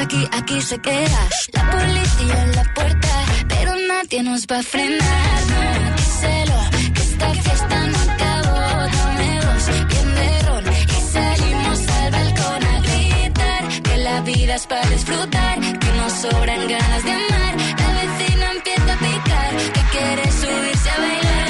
[0.00, 1.28] aquí, aquí se queda.
[1.52, 5.40] La policía en la puerta, pero nadie nos va a frenar.
[5.50, 6.60] No, díselo,
[6.94, 8.60] que esta fiesta no acabó.
[8.96, 13.62] Dame dos, bien de ron, y salimos al balcón a gritar.
[13.82, 17.54] Que la vida es para disfrutar, que nos sobran ganas de amar.
[17.80, 21.48] La vecina empieza a picar, que quiere subirse a bailar.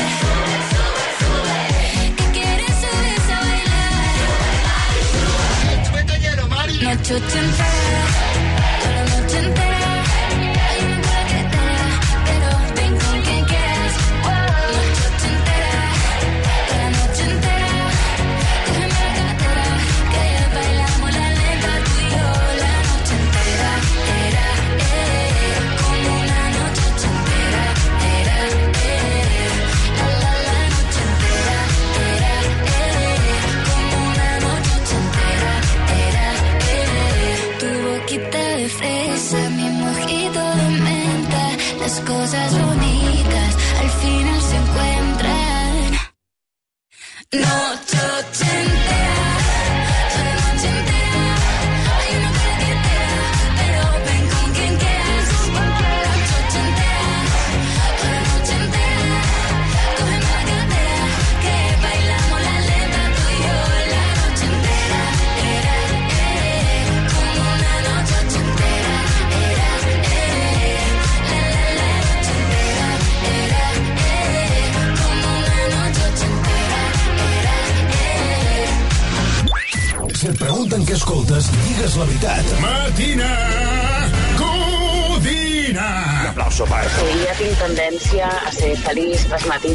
[2.17, 3.69] Que quiere subirse a bailar.
[6.83, 8.03] Noche ochentera,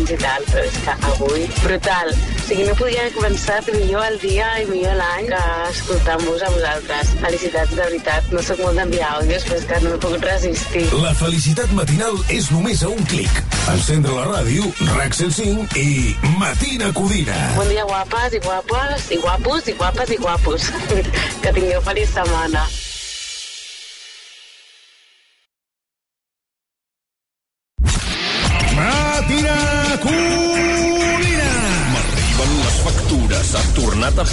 [0.05, 2.11] matins i tal, però és que avui, brutal.
[2.11, 7.13] O sigui, no podia començar millor el dia i millor l'any que escoltant-vos a vosaltres.
[7.21, 8.31] Felicitats, de veritat.
[8.31, 10.85] No sóc molt d'enviar àudios, però és que no m'he pogut resistir.
[11.01, 13.43] La felicitat matinal és només a un clic.
[13.73, 17.37] Encendre la ràdio, RAC 105 i Matina Codina.
[17.57, 20.73] Bon dia, guapes i guapes, i guapos, i guapes i guapos.
[21.41, 22.67] que tingueu feliç setmana.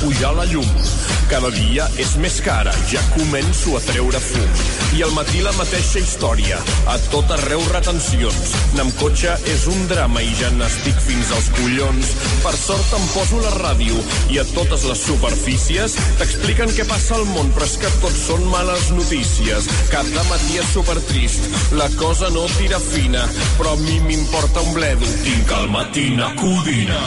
[0.02, 1.11] Tornat a pujar la llum.
[1.32, 4.58] Cada dia és més cara, ja començo a treure fum.
[4.98, 6.58] I al matí la mateixa història,
[6.92, 8.52] a tot arreu retencions.
[8.74, 12.12] Anar amb cotxe és un drama i ja n'estic fins als collons.
[12.44, 13.96] Per sort em poso la ràdio
[14.34, 18.44] i a totes les superfícies t'expliquen què passa al món, però és que tot són
[18.52, 19.72] males notícies.
[19.94, 21.48] Cada matí és supertrist,
[21.80, 23.24] la cosa no tira fina,
[23.56, 27.00] però a mi m'importa un bledo, tinc el matina codina.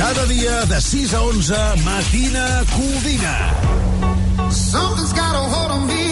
[0.00, 3.29] Cada dia de 6 a 11, Matina Codina.
[4.50, 6.09] Something's got a hold on me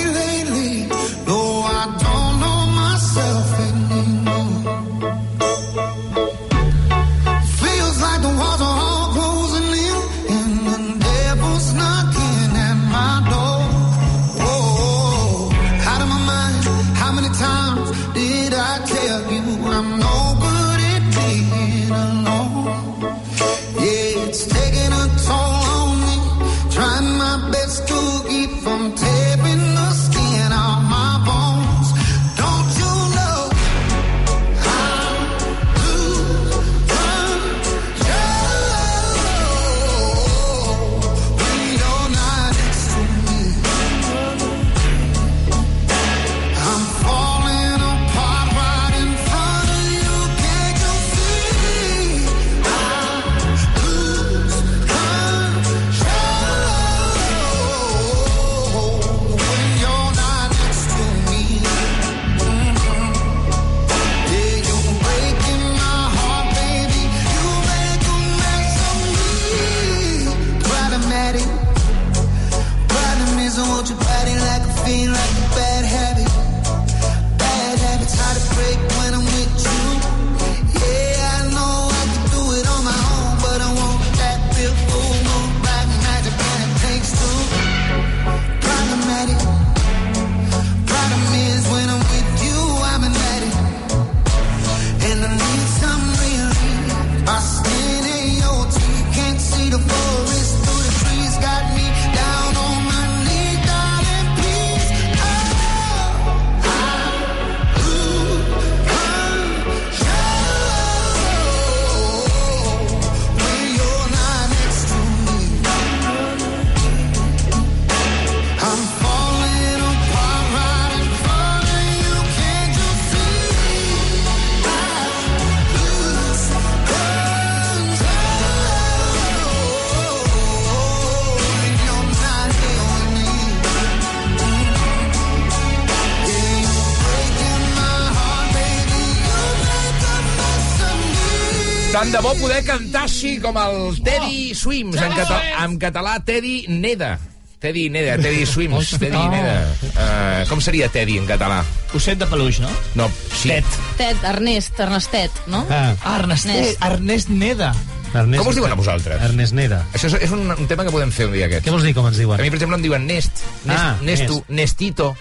[141.98, 146.68] Tant de bo poder cantar així com el Teddy Swims, en, cata en català Teddy
[146.70, 147.16] Neda.
[147.58, 149.56] Teddy Neda, Teddy Swims, Teddy Neda.
[149.88, 151.56] Uh, com seria Teddy en català?
[151.98, 152.70] Osset de peluix, no?
[153.00, 153.50] No, sí.
[153.50, 153.66] Tet.
[153.98, 155.64] Ted, Ernest, Ernestet, no?
[155.66, 156.76] Ah, Ah, Ernestet.
[156.86, 157.72] Ernest Neda.
[158.14, 159.18] Ernest, Com us diuen a vosaltres?
[159.32, 159.82] Ernest Neda.
[159.90, 161.66] Això és, és un, un tema que podem fer un dia aquest.
[161.66, 162.38] Què vols dir com ens A diuen?
[162.40, 164.54] mi, per exemple, em diuen Nest, Nest, Ah, Nesto, Nest.
[164.62, 165.16] Nestito.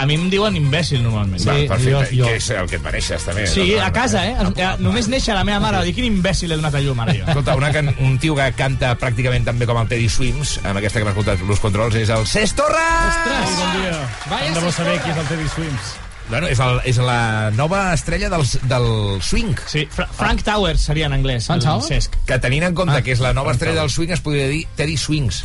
[0.00, 1.42] A mi em diuen imbècil, normalment.
[1.42, 1.90] Sí, Va, perfecte.
[1.92, 2.26] jo- jo.
[2.26, 3.46] Que és el que et mereixes, també.
[3.46, 4.34] Sí, No, no, a casa, eh?
[4.40, 5.82] no, Eh, Només néixer la meva mare.
[5.84, 7.24] Dic, quin imbècil he donat a llum, ara jo.
[7.26, 10.98] Escolta, una can, un tio que canta pràcticament també com el Teddy Swims, amb aquesta
[10.98, 12.78] que hem escoltat los controls, és el Cesc Torres!
[13.10, 13.56] Ostres!
[13.58, 13.98] Bon dia.
[14.28, 15.92] Tant de bo saber qui és el Teddy Swims.
[16.30, 19.56] Bueno, és, el, és la nova estrella del, del swing.
[19.66, 21.46] Sí, Fra Frank Towers seria en anglès.
[21.46, 21.88] Frank el Towers?
[21.88, 22.14] Cesc.
[22.24, 24.64] Que tenint en compte Ah, que és la nova estrella del swing, es podria dir
[24.76, 25.44] Teddy Swings.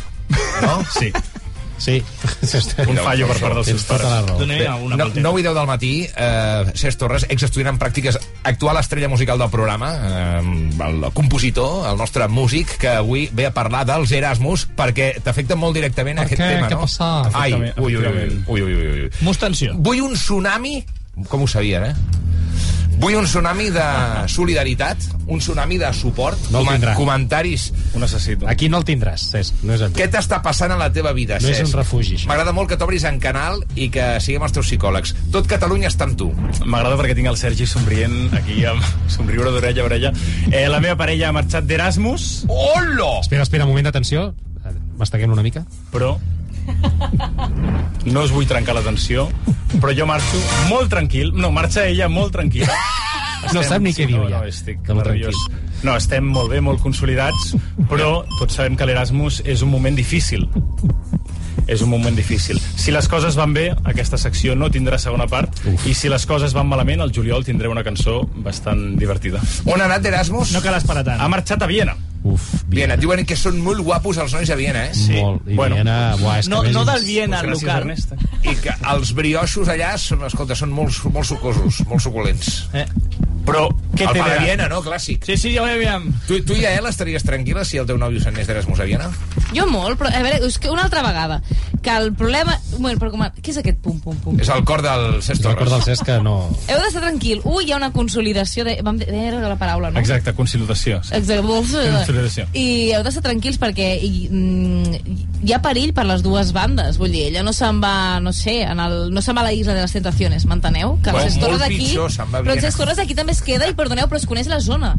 [0.62, 0.84] No?
[0.98, 1.12] Sí.
[1.78, 2.02] Sí.
[2.88, 4.30] Un fallo per part dels seus tota pares.
[4.40, 5.20] una no, volteta.
[5.20, 8.16] 9 i 10 del matí, eh, Cesc Torres, exestudiant en pràctiques,
[8.48, 10.40] actual estrella musical del programa, eh,
[10.88, 15.76] el compositor, el nostre músic, que avui ve a parlar dels Erasmus, perquè t'afecta molt
[15.76, 16.48] directament Per aquest què?
[16.56, 16.78] tema, Què no?
[16.78, 17.34] ha passat?
[17.34, 18.06] Ai, ui, ui, ui,
[18.46, 19.10] ui, ui, ui, ui.
[19.20, 19.74] Mus tensió.
[19.76, 20.78] Vull un tsunami,
[21.28, 21.94] com ho sabien, eh?
[22.96, 23.82] Vull un tsunami de
[24.32, 24.96] solidaritat,
[25.28, 26.94] un tsunami de suport, No el tindrà.
[26.96, 27.72] comentaris.
[27.94, 28.48] Ho necessito.
[28.48, 29.60] Aquí no el tindràs, Cesc.
[29.62, 31.74] No és amb Què t'està passant a la teva vida, No és Cesc?
[31.74, 32.26] un refugi, això.
[32.30, 35.14] M'agrada molt que t'obris en canal i que siguem els teus psicòlegs.
[35.30, 36.30] Tot Catalunya està amb tu.
[36.64, 40.12] M'agrada perquè tinc el Sergi somrient aquí, amb somriure d'orella a orella.
[40.50, 43.20] Eh, la meva parella ha marxat d'Erasmus, Hola!
[43.20, 44.32] Espera, espera, un moment d'atenció.
[44.96, 45.66] Masteguem una mica.
[45.92, 46.16] però
[48.12, 49.28] no us vull trencar l'atenció,
[49.80, 50.40] però jo marxo
[50.70, 51.32] molt tranquil.
[51.34, 52.76] No, marxa ella molt tranquil·la.
[53.54, 55.36] No sap ni què diu, no, ja, No, estic nerviós.
[55.86, 57.52] No, estem molt bé, molt consolidats,
[57.86, 60.48] però tots sabem que l'Erasmus és un moment difícil.
[61.66, 62.58] És un moment difícil.
[62.78, 65.86] Si les coses van bé, aquesta secció no tindrà segona part, Uf.
[65.86, 69.42] i si les coses van malament, el juliol tindré una cançó bastant divertida.
[69.66, 70.54] On ha anat d'Erasmus?
[70.54, 71.20] No cal esperar tant.
[71.20, 71.96] Ha marxat a Viena.
[72.26, 72.96] Uf, Viena.
[72.96, 74.94] Et diuen que són molt guapos els nois de Viena, eh?
[74.96, 75.14] Sí.
[75.20, 75.46] Molt.
[75.46, 75.78] I Bueno.
[75.78, 77.92] Viena, buah, és que No, més no del Viena, el local.
[78.42, 82.52] I que els brioixos allà són, escolta, són molt, molt sucosos, molt suculents.
[82.74, 82.86] Eh?
[83.46, 84.38] Però què El té de?
[84.42, 84.82] Viena, no?
[84.84, 85.24] Clàssic.
[85.24, 86.10] Sí, sí, ja ho veiem.
[86.28, 89.08] Tu, tu i a ell estaries tranquil·la si el teu nòvio s'anés d'Erasmus a Viena?
[89.54, 91.40] Jo molt, però a veure, és que una altra vegada,
[91.80, 92.58] que el problema...
[92.76, 93.30] Bueno, però com a...
[93.32, 94.40] Què és aquest pum, pum, pum?
[94.42, 95.86] És el cor del Cesc És el cor del Torres.
[95.92, 96.34] Cesc que no...
[96.66, 97.40] Heu d'estar tranquil.
[97.46, 98.76] Ui, hi ha una consolidació de...
[98.84, 100.02] Vam dir era la paraula, no?
[100.02, 100.98] Exacte, conciliació.
[101.06, 101.14] Sí.
[101.16, 101.46] Exacte.
[101.46, 102.48] Consolidació.
[102.58, 102.66] I
[102.96, 105.16] heu d'estar tranquils perquè hi, mm,
[105.46, 106.98] hi ha perill per les dues bandes.
[107.00, 109.54] Vull dir, ella no se'n va, no sé, en el, no se'n va a la
[109.54, 110.98] isla de les tentaciones, m'enteneu?
[111.02, 111.80] Que el Bueno, Cesc Torres molt aquí...
[111.84, 112.64] pitjor, se'n va a però el.
[112.66, 114.94] Cesc Torres aquí també es queda i, perdoneu, però es coneix la zona.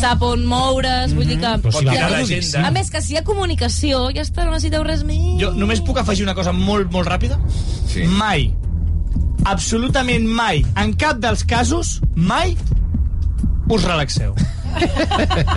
[0.00, 1.54] Sap on moure's, vull dir que...
[1.64, 2.66] Però si que va a, més, l'agenda.
[2.68, 5.38] a més, que si hi ha comunicació, ja està, no necessiteu res més.
[5.40, 7.40] Jo només puc afegir una cosa molt, molt ràpida.
[7.90, 8.04] Sí.
[8.20, 8.50] Mai,
[9.50, 12.56] absolutament mai, en cap dels casos, mai
[13.70, 14.34] us relaxeu.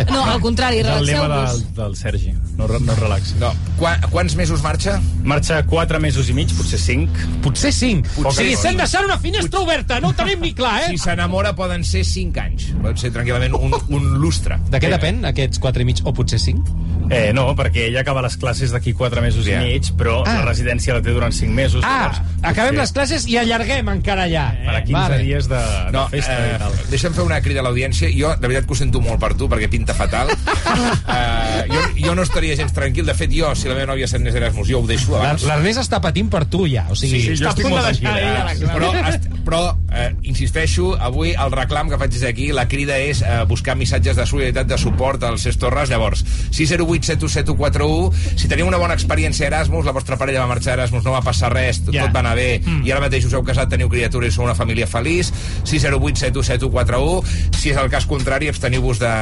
[0.10, 1.60] No, al contrari, És el lema relaxeu-vos.
[1.68, 2.32] del, del Sergi.
[2.58, 3.34] No, no es relaxi.
[3.42, 3.50] No.
[3.80, 5.00] Qua, quants mesos marxa?
[5.26, 7.26] Marxa 4 mesos i mig, potser 5.
[7.46, 8.08] Potser cinc.
[8.14, 10.92] Potser o sigui, estem deixant una finestra oberta, no ho tenim ni clar, eh?
[10.94, 12.70] Si s'enamora poden ser 5 anys.
[12.78, 14.60] Poden ser tranquil·lament un, un lustre.
[14.70, 16.70] De què depèn, aquests quatre i mig, o potser cinc?
[17.14, 19.62] Eh, no, perquè ella acaba les classes d'aquí 4 mesos Ja.
[19.62, 20.40] i mig, però Ah.
[20.40, 21.84] la residència la té durant 5 mesos.
[21.86, 24.48] Ah, llavors, acabem potser les classes i allarguem encara allà.
[24.66, 25.18] Per a 15 Vale.
[25.24, 26.74] dies de, de No, festa i eh, tal.
[26.90, 28.10] deixa'm fer una crida a l'audiència.
[28.18, 30.28] Jo, de veritat, que ho sento molt per tu, perquè pinta fatal.
[31.08, 33.06] eh, jo, jo no estaria gens tranquil.
[33.06, 35.44] De fet, jo, si la meva nòvia s'anés d'Erasmus, jo ho deixo abans.
[35.48, 36.86] L'Ernest està patint per tu, ja.
[36.90, 38.10] O sigui, Sí, sí, jo estic molt tranquil.
[38.18, 38.68] Eh?
[38.74, 43.22] Però, est- però eh, insisteixo, avui el reclam que faig des d'aquí, la crida és
[43.22, 45.90] eh, buscar missatges de solidaritat, de suport al Cesc Torres.
[45.92, 50.74] Llavors, 608 71741, si teniu una bona experiència a Erasmus, la vostra parella va marxar
[50.74, 52.06] a Erasmus, no va passar res, tot, Ja.
[52.08, 52.86] tot va anar bé, mm.
[52.88, 55.32] i ara mateix us heu casat, teniu criatures i sou una família feliç,
[55.64, 57.22] 608 71741,
[57.60, 59.14] si és el cas contrari, absteniu-vos de,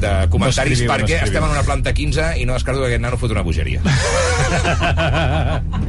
[0.00, 1.28] de comentaris, no perquè escriviu.
[1.30, 3.80] estem en una planta 15 i no descarto que aquest nano fot una bogeria.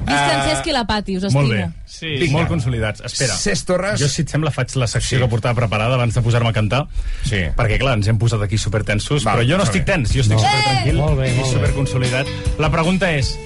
[0.05, 1.41] Visca en Cesc i la Pati, us estimo.
[1.41, 1.65] Molt bé.
[1.85, 2.11] Sí.
[2.19, 2.39] Vinga.
[2.39, 3.01] Molt consolidats.
[3.07, 3.33] Espera.
[3.55, 3.99] Cesc Torres...
[4.01, 5.21] Jo, si et sembla, faig la secció Sí.
[5.23, 6.83] que portava preparada abans de posar-me a cantar.
[7.23, 7.45] Sí.
[7.55, 9.93] Perquè, clar, ens hem posat aquí supertensos, Val, però jo no estic bé.
[9.93, 10.43] tens, jo estic No.
[10.43, 11.45] supertranquil Molt bé, i bé.
[11.53, 12.27] superconsolidat.
[12.59, 13.37] La pregunta és,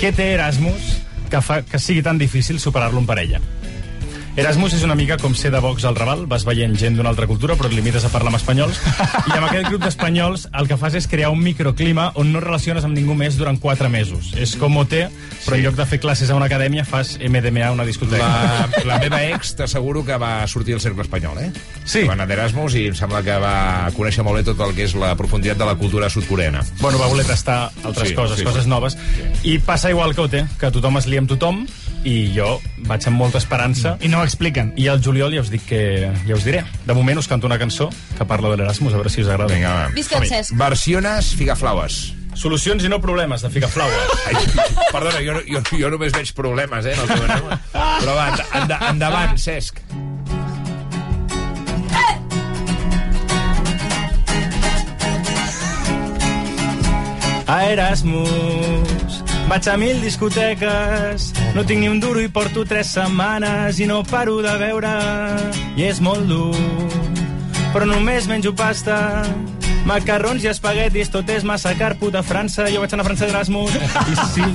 [0.00, 3.40] què té Erasmus que fa que sigui tan difícil superar-lo en parella?
[4.36, 7.24] Erasmus és una mica com ser de Vox al Raval, vas veient gent d'una altra
[7.26, 10.76] cultura però et limites a parlar amb espanyols i amb aquest grup d'espanyols el que
[10.76, 14.34] fas és crear un microclima on no relaciones amb ningú més durant 4 mesos.
[14.36, 14.92] És com OT,
[15.46, 18.28] però en lloc de fer classes a una acadèmia fas MDMA a una discoteca.
[18.28, 21.48] La, la meva ex t'asseguro que va sortir del cercle espanyol, eh?
[21.88, 22.04] Sí.
[22.04, 24.94] Va anar d'Erasmus i em sembla que va conèixer molt bé tot el que és
[25.00, 26.60] la profunditat de la cultura sud-coreana.
[26.82, 28.70] Bueno, va voler tastar altres Sí, coses, sí, coses sí.
[28.70, 28.98] noves.
[29.48, 31.64] I passa igual que OT, que tothom es lia amb tothom
[32.04, 32.56] i jo
[32.88, 33.96] vaig amb molta esperança.
[34.00, 34.72] I no ho expliquen.
[34.76, 35.80] I al juliol ja us dic que...
[36.26, 36.64] ja us diré.
[36.86, 39.52] De moment us canto una cançó que parla de l'Erasmus, a veure si us agrada.
[39.52, 39.88] Vinga, va.
[39.96, 40.54] Visca el Cesc.
[40.60, 42.00] Versiones Figaflaues.
[42.36, 44.10] Solucions i no problemes, de Figaflaues.
[44.28, 44.36] Ai,
[44.92, 47.60] perdona, jo, jo, jo només veig problemes, eh, programa.
[47.72, 49.80] Però va, end, end, endavant, Cesc.
[57.46, 58.65] A Erasmus
[59.46, 64.02] vaig a mil discoteques, no tinc ni un duro i porto tres setmanes i no
[64.06, 64.94] paro de veure.
[65.78, 66.54] I és molt dur,
[67.74, 68.98] però només menjo pasta,
[69.86, 73.76] macarrons i espaguetis, tot és massa car, puta França, jo vaig anar a França d'Erasmus.
[73.76, 74.50] I sí,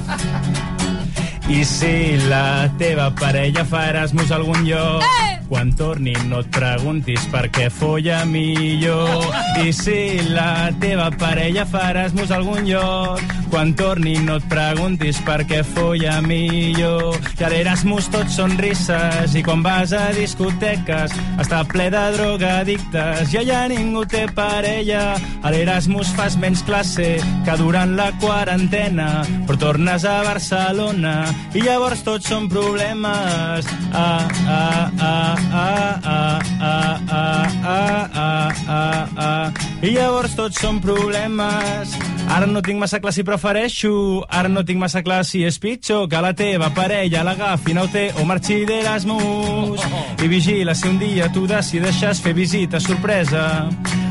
[1.52, 1.96] i si
[2.30, 5.04] la teva parella fa Erasmus a algun lloc,
[5.50, 9.28] quan torni no et preguntis per què folla millor.
[9.60, 15.20] I si la teva parella fa Erasmus a algun lloc, quan torni no et preguntis
[15.28, 17.18] per què folla millor.
[17.36, 23.34] I a l'Erasmus tots són risses i quan vas a discoteques està ple de drogadictes
[23.36, 25.18] i allà ningú té parella.
[25.44, 27.10] A l'Erasmus fas menys classe
[27.46, 29.10] que durant la quarantena,
[29.50, 31.16] però tornes a Barcelona
[31.54, 33.68] i llavors tots són problemes.
[33.92, 39.68] Ah, ah, ah, ah, ah, ah, ah, ah, ah, ah, ah.
[39.82, 41.98] I llavors tots són problemes.
[42.32, 43.90] Ara no tinc massa clar si prefereixo,
[44.32, 48.24] ara no tinc massa clar si és pitjor que la teva parella l'agafi, té o
[48.24, 49.84] marxi d'Erasmus.
[50.24, 53.68] I vigila si un dia tu decideixes fer visita sorpresa.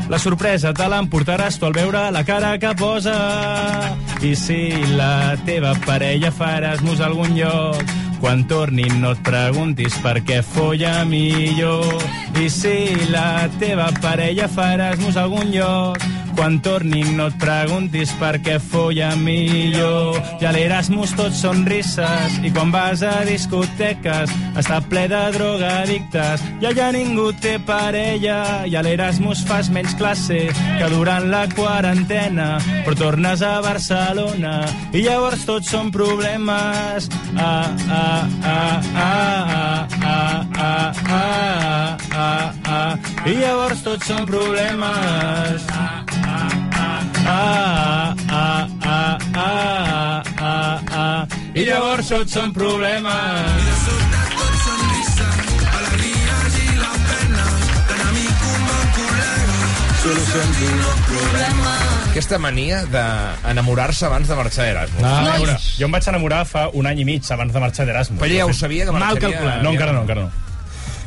[0.07, 3.17] La sorpresa te l'emportaràs tu al veure la cara que posa.
[4.21, 7.81] I si la teva parella fa Erasmus a algun lloc,
[8.21, 11.89] quan torni no et preguntis per què folla millor.
[12.37, 18.13] I si la teva parella fa Erasmus a algun lloc, quan torni no et preguntis
[18.19, 20.19] per què folla millor.
[20.41, 26.43] I a l'Erasmus tots són risses i quan vas a discoteques està ple de drogadictes
[26.61, 32.49] i allà ningú té parella i a l'Erasmus fas menys classe que durant la quarantena
[32.85, 34.55] però tornes a Barcelona
[34.91, 42.95] i llavors tots són problemes ah, ah, ah, ah, ah, ah, ah, ah, ah, ah.
[43.25, 46.10] i llavors tots són problemes ah, ah,
[47.31, 51.27] ah, ah, ah, ah.
[51.55, 54.01] I llavors tots són problemes.
[62.11, 65.03] Aquesta mania d'enamorar-se abans de marxar d'Erasmus.
[65.03, 65.39] Ah, Nois.
[65.39, 68.19] veure, jo em vaig enamorar fa un any i mig abans de marxar d'Erasmus.
[68.19, 69.29] Però ja ho sabia que Mal marxaria...
[69.29, 69.61] calculat.
[69.63, 70.50] No, encara no, encara no.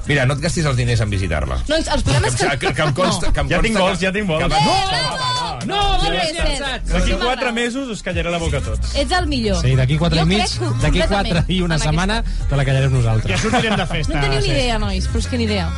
[0.07, 1.57] Mira, no et gastis els diners en visitar-la.
[1.69, 2.49] Nois, el problema és que...
[2.61, 4.43] Que, que, em consta, que em Ja consta tinc vols, que- ja tinc vols.
[4.43, 8.59] que No, vas- no, no, no, no, no, D'aquí quatre mesos us callaré la boca
[8.59, 8.95] a tots.
[9.01, 9.57] Ets el millor.
[9.63, 12.19] Sí, d'aquí quatre Jo i mig, crec que d'aquí completament quatre i una amb setmana
[12.51, 13.41] te la callarem Ja nosaltres.
[13.41, 14.15] sortirem de festa.
[14.15, 15.71] No teniu ni idea, nois, però és que ni idea.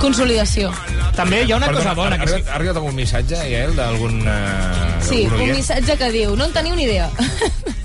[0.00, 0.70] Consolidació.
[1.16, 2.16] També hi ha una Perdona, cosa bona.
[2.16, 4.20] ha, Que arribat, ha arribat algun missatge, Iael, d'algun...
[4.22, 7.10] Uh, Sí, un missatge que diu, no en teniu ni idea.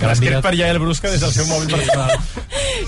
[0.00, 2.14] Que l'escric per Jael Brusca des del seu mòbil personal.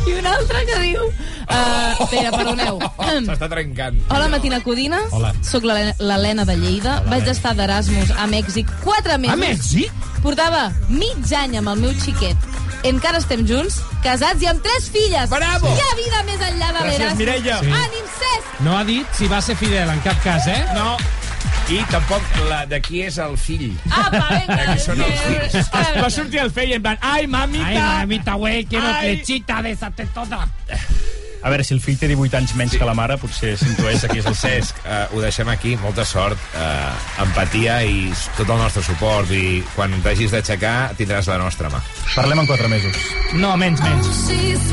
[0.09, 1.03] I un altre que diu...
[1.43, 2.79] Uh, espera, perdoneu.
[3.27, 3.99] S'està trencant.
[4.09, 5.03] Hola, Matina Codina.
[5.13, 5.35] Hola.
[5.45, 7.03] Soc l'Helena- de Lleida.
[7.11, 9.37] Vaig estar d'Erasmus a Mèxic 4 mesos.
[9.37, 10.09] A Mèxic?
[10.25, 12.49] Portava mig any amb el meu xiquet.
[12.89, 15.29] Encara estem junts, casats i amb tres filles.
[15.31, 15.71] Bravo!
[15.71, 17.19] Hi ha vida més enllà de Gràcies, l'Erasmus.
[17.21, 17.59] Mireia.
[17.61, 17.75] Sí.
[17.83, 18.57] Ànim, Cesc!
[18.67, 20.63] No ha dit si va ser fidel en cap cas, eh?
[20.75, 20.97] No,
[21.71, 23.71] i tampoc la de qui és el fill.
[23.91, 24.57] Apa, venga.
[24.59, 25.71] De qui són els fills.
[26.01, 27.69] Va sortir el fei en plan, ai, mamita!
[27.69, 29.17] Ai, mamita, güey, quiero Ai.
[29.17, 30.47] flechita de esa tetona.
[31.43, 34.21] A veure, si el fill té 18 anys menys que la mare, potser s'intueix aquí
[34.21, 36.93] és el Cesc, uh, ho deixem aquí, molta sort, uh,
[37.25, 41.83] empatia i tot el nostre suport i quan t'hagis d'aixecar tindràs la nostra mà.
[42.15, 43.03] Parlem en 4 mesos.
[43.35, 44.15] No, menys, menys.
[44.29, 44.73] She's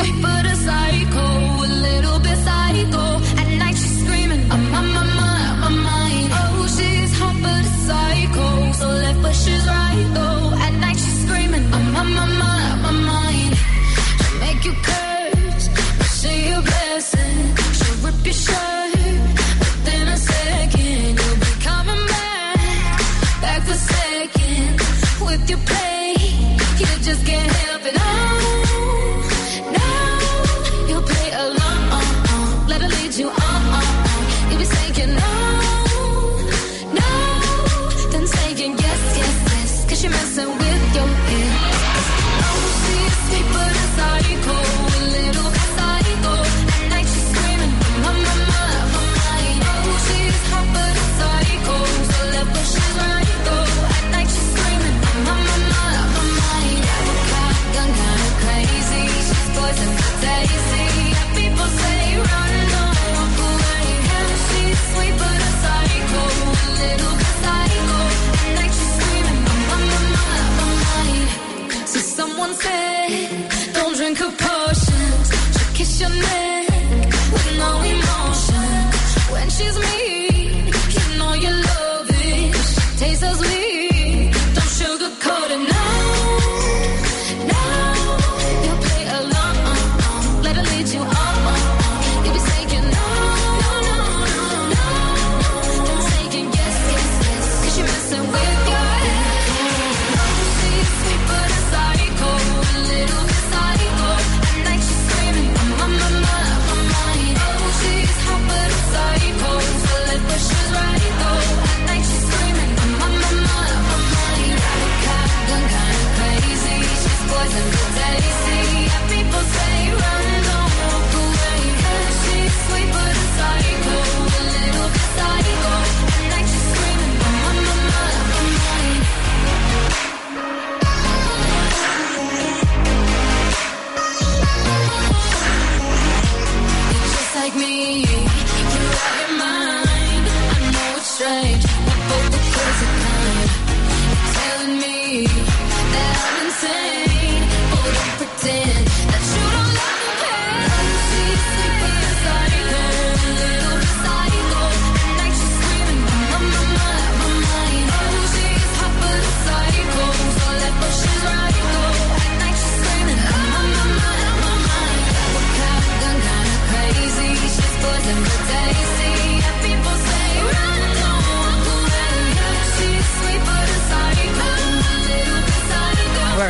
[9.29, 9.78] bushes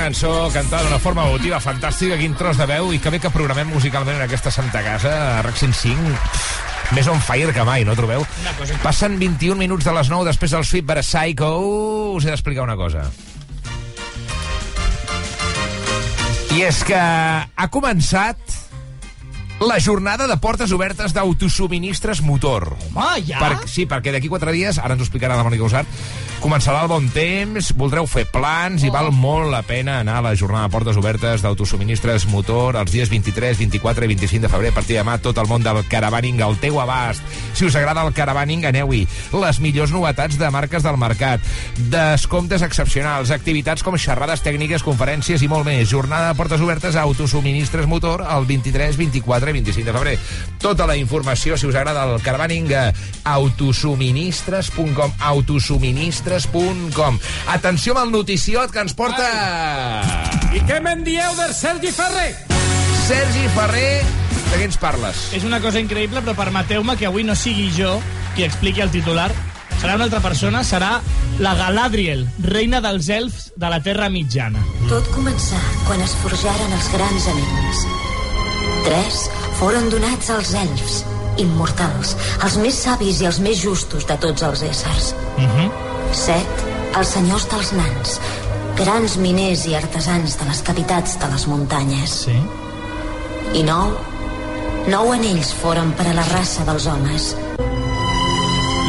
[0.09, 3.67] cançó cantada d'una forma emotiva fantàstica, quin tros de veu, i que bé que programem
[3.69, 6.15] musicalment en aquesta santa casa, a RAC 105,
[6.97, 8.25] més on fire que mai, no trobeu?
[8.81, 11.51] Passen 21 minuts de les 9 després del Sweet But a Psycho.
[12.17, 13.05] Us he d'explicar una cosa.
[16.57, 18.58] I és que ha començat
[19.59, 22.77] la jornada de portes obertes d'autosubministres motor.
[22.93, 23.39] Home, ja?
[23.41, 25.89] Per, sí, perquè d'aquí quatre dies, ara ens ho explicarà la Mònica Usart,
[26.39, 30.35] començarà el bon temps, voldreu fer plans i val molt la pena anar a la
[30.39, 34.71] jornada de portes obertes d'autosubministres motor els dies 23, 24 i 25 de febrer.
[34.71, 37.19] A partir de demà, tot el món del caravaning al teu abast.
[37.53, 39.01] Si us agrada el caravaning, aneu-hi.
[39.35, 41.43] Les millors novetats de marques del mercat,
[41.91, 45.89] descomptes excepcionals, activitats com xerrades tècniques, conferències i molt més.
[45.91, 50.17] Jornada de portes obertes a autosubministres motor el 23, 24 i 25 de febrer.
[50.61, 58.71] Tota la informació, si us agrada el caravaning, a autosuministres.com autosuministres.com Atenció amb el noticiot
[58.73, 59.25] que ens porta...
[60.53, 62.31] I què me'n dieu del Sergi Ferrer?
[63.07, 64.01] Sergi Ferrer,
[64.49, 65.29] de què ens parles?
[65.37, 67.95] És una cosa increïble, però permeteu-me que avui no sigui jo
[68.35, 69.31] qui expliqui el titular.
[69.79, 70.97] Serà una altra persona, serà
[71.39, 74.59] la Galadriel, reina dels elfs de la Terra Mitjana.
[74.91, 78.08] Tot començà quan es forjaren els grans anells.
[78.85, 79.23] Tres
[79.59, 80.99] foren donats als elfs,
[81.41, 85.13] immortals, els més savis i els més justos de tots els éssers.
[85.37, 85.69] Uh -huh.
[86.11, 86.63] Set,
[86.97, 88.19] els senyors dels nans,
[88.75, 92.11] grans miners i artesans de les cavitats de les muntanyes.
[92.25, 92.37] Sí.
[93.53, 93.91] I nou,
[94.87, 97.35] nou anells foren per a la raça dels homes.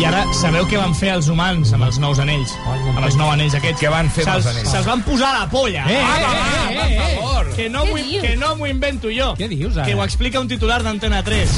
[0.00, 2.54] I ara sabeu què van fer els humans amb els nous anells?
[2.64, 3.82] Amb els nous anells aquests.
[3.82, 4.70] Què van fer amb els anells?
[4.72, 5.84] Se'ls van posar a la polla.
[5.92, 7.50] Eh, eh, eh, eh, eh, favor.
[7.58, 8.24] Que no Què m'ho dius?
[8.24, 9.34] que no m'ho invento jo.
[9.36, 9.84] Què dius, ara?
[9.84, 11.52] Que ho explica un titular d'Antena 3.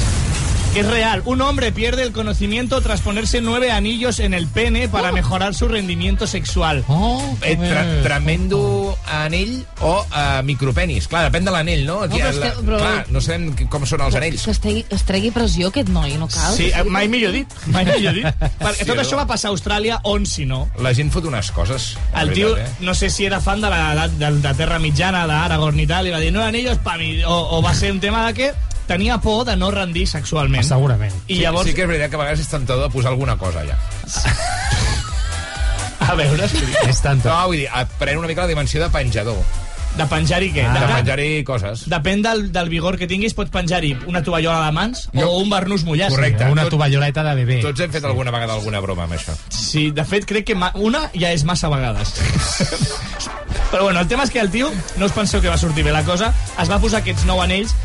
[0.75, 1.21] Es real.
[1.25, 5.67] Un hombre pierde el conocimiento tras ponerse nueve anillos en el pene para mejorar su
[5.67, 6.83] rendimiento sexual.
[6.87, 11.07] Oh, Eh, tra tremendo anell o uh, micropenis.
[11.07, 11.99] Clar, depèn de l'anell, no?
[12.01, 14.41] Aquí, però la, que- però- Clar, no sabem com són els anells.
[14.47, 16.55] Que es tregui, es tregui pressió aquest noi, no cal?
[16.57, 17.53] Sí, eh, mai millor dit.
[17.67, 18.25] Mai millor dit.
[18.63, 19.01] Perquè Sí, tot no?
[19.05, 20.63] això va passar a Austràlia, on si no.
[20.81, 21.91] La gent fot unes coses.
[22.17, 22.65] El tio, eh?
[22.79, 26.07] no sé si era fan de la de, de, de Terra Mitjana, d'Aragorn i tal,
[26.07, 28.51] i va dir, no, anillos pa mi, o, o va ser un tema de que
[28.87, 30.63] tenia por de no rendir sexualment.
[30.67, 31.13] Segurament.
[31.27, 33.37] I llavors, Sí, sí que és veritat que a vegades és tentador de posar alguna
[33.37, 33.77] cosa allà.
[35.99, 36.87] a veure, explica.
[36.89, 37.21] És tant.
[37.25, 37.69] No, vull dir,
[37.99, 39.43] pren una mica la dimensió de penjador.
[39.93, 40.63] de penjar-hi què?
[40.73, 41.83] De de, penjar-hi coses.
[41.85, 45.51] Depèn del, del vigor que tinguis, pots penjar-hi una tovallola de mans Jo- o un
[45.51, 46.09] barnús mullat.
[46.09, 46.47] Correcte.
[46.49, 47.59] Una tovalloleta de bebè.
[47.61, 49.35] Tots hem fet alguna vegada alguna broma amb això.
[49.53, 52.15] Sí, de fet, crec que una ja és massa vegades.
[53.71, 55.91] Però bueno, el tema és que el tio, no us penseu que va sortir bé
[55.93, 57.75] la cosa, es va posar aquests nou anells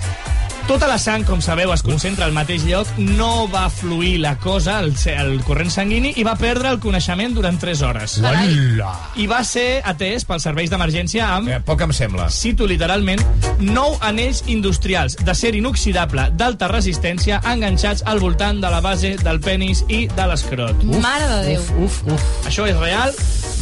[0.69, 4.79] tota la sang, com sabeu, es concentra al mateix lloc, no va fluir la cosa,
[4.85, 8.19] el, el corrent sanguini, i va perdre el coneixement durant 3 hores.
[8.21, 8.91] Uala.
[9.17, 12.29] I va ser atès pels serveis d'emergència amb, Eh, poc em sembla.
[12.31, 13.23] cito literalment,
[13.65, 19.85] nou anells industrials d'acer inoxidable d'alta resistència enganxats al voltant de la base del penis
[19.89, 20.85] i de l'escrot.
[20.85, 21.63] Mare de Déu.
[21.85, 22.23] Uf, uf.
[22.47, 23.15] Això és real,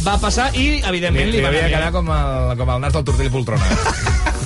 [0.05, 2.69] va passar i, Li, evidentment, li, li van havia de haver- quedar com el, com
[2.75, 3.65] el nas del tortell poltrona.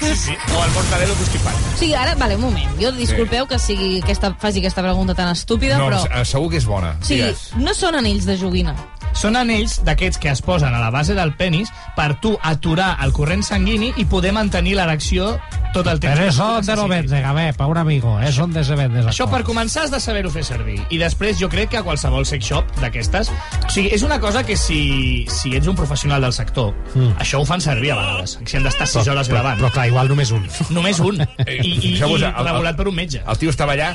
[0.00, 0.32] Sí, sí.
[0.56, 1.54] O el mortadelo constipat.
[1.74, 2.70] O sigui, ara, vale, un moment.
[2.80, 6.02] Jo disculpeu que sigui aquesta, faci aquesta pregunta tan estúpida, No, però...
[6.08, 6.94] eh, segur que és bona.
[7.02, 7.50] Sigui, Digues.
[7.60, 8.74] no són anells de joguina.
[9.22, 13.12] Són anells d'aquests que es posen a la base del penis per tu aturar el
[13.14, 15.36] corrent sanguini i poder mantenir l'erecció
[15.72, 16.18] tot el temps.
[16.18, 18.18] Pero eso te lo vende, a ver, para un amigo.
[18.18, 19.04] Eso donde se vende.
[19.06, 20.80] Això per començar has de saber-ho fer servir.
[20.90, 23.30] I després jo crec que a qualsevol sex shop d'aquestes...
[23.62, 27.14] O sigui, és una cosa que si, si ets un professional del sector, mm.
[27.22, 28.40] això ho fan servir a vegades.
[28.42, 29.62] Si han d'estar 6 hores gravant.
[29.62, 30.48] Però clar, igual només un.
[30.74, 31.22] Només un.
[31.46, 33.22] I, i, i el- regulat per un metge.
[33.22, 33.94] El tio estava allà,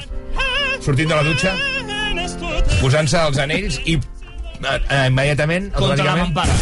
[0.80, 1.58] sortint de la dutxa,
[2.80, 4.00] posant-se els anells i
[4.64, 6.54] eh, eh, immediatament, Contra la automàticament, mampara.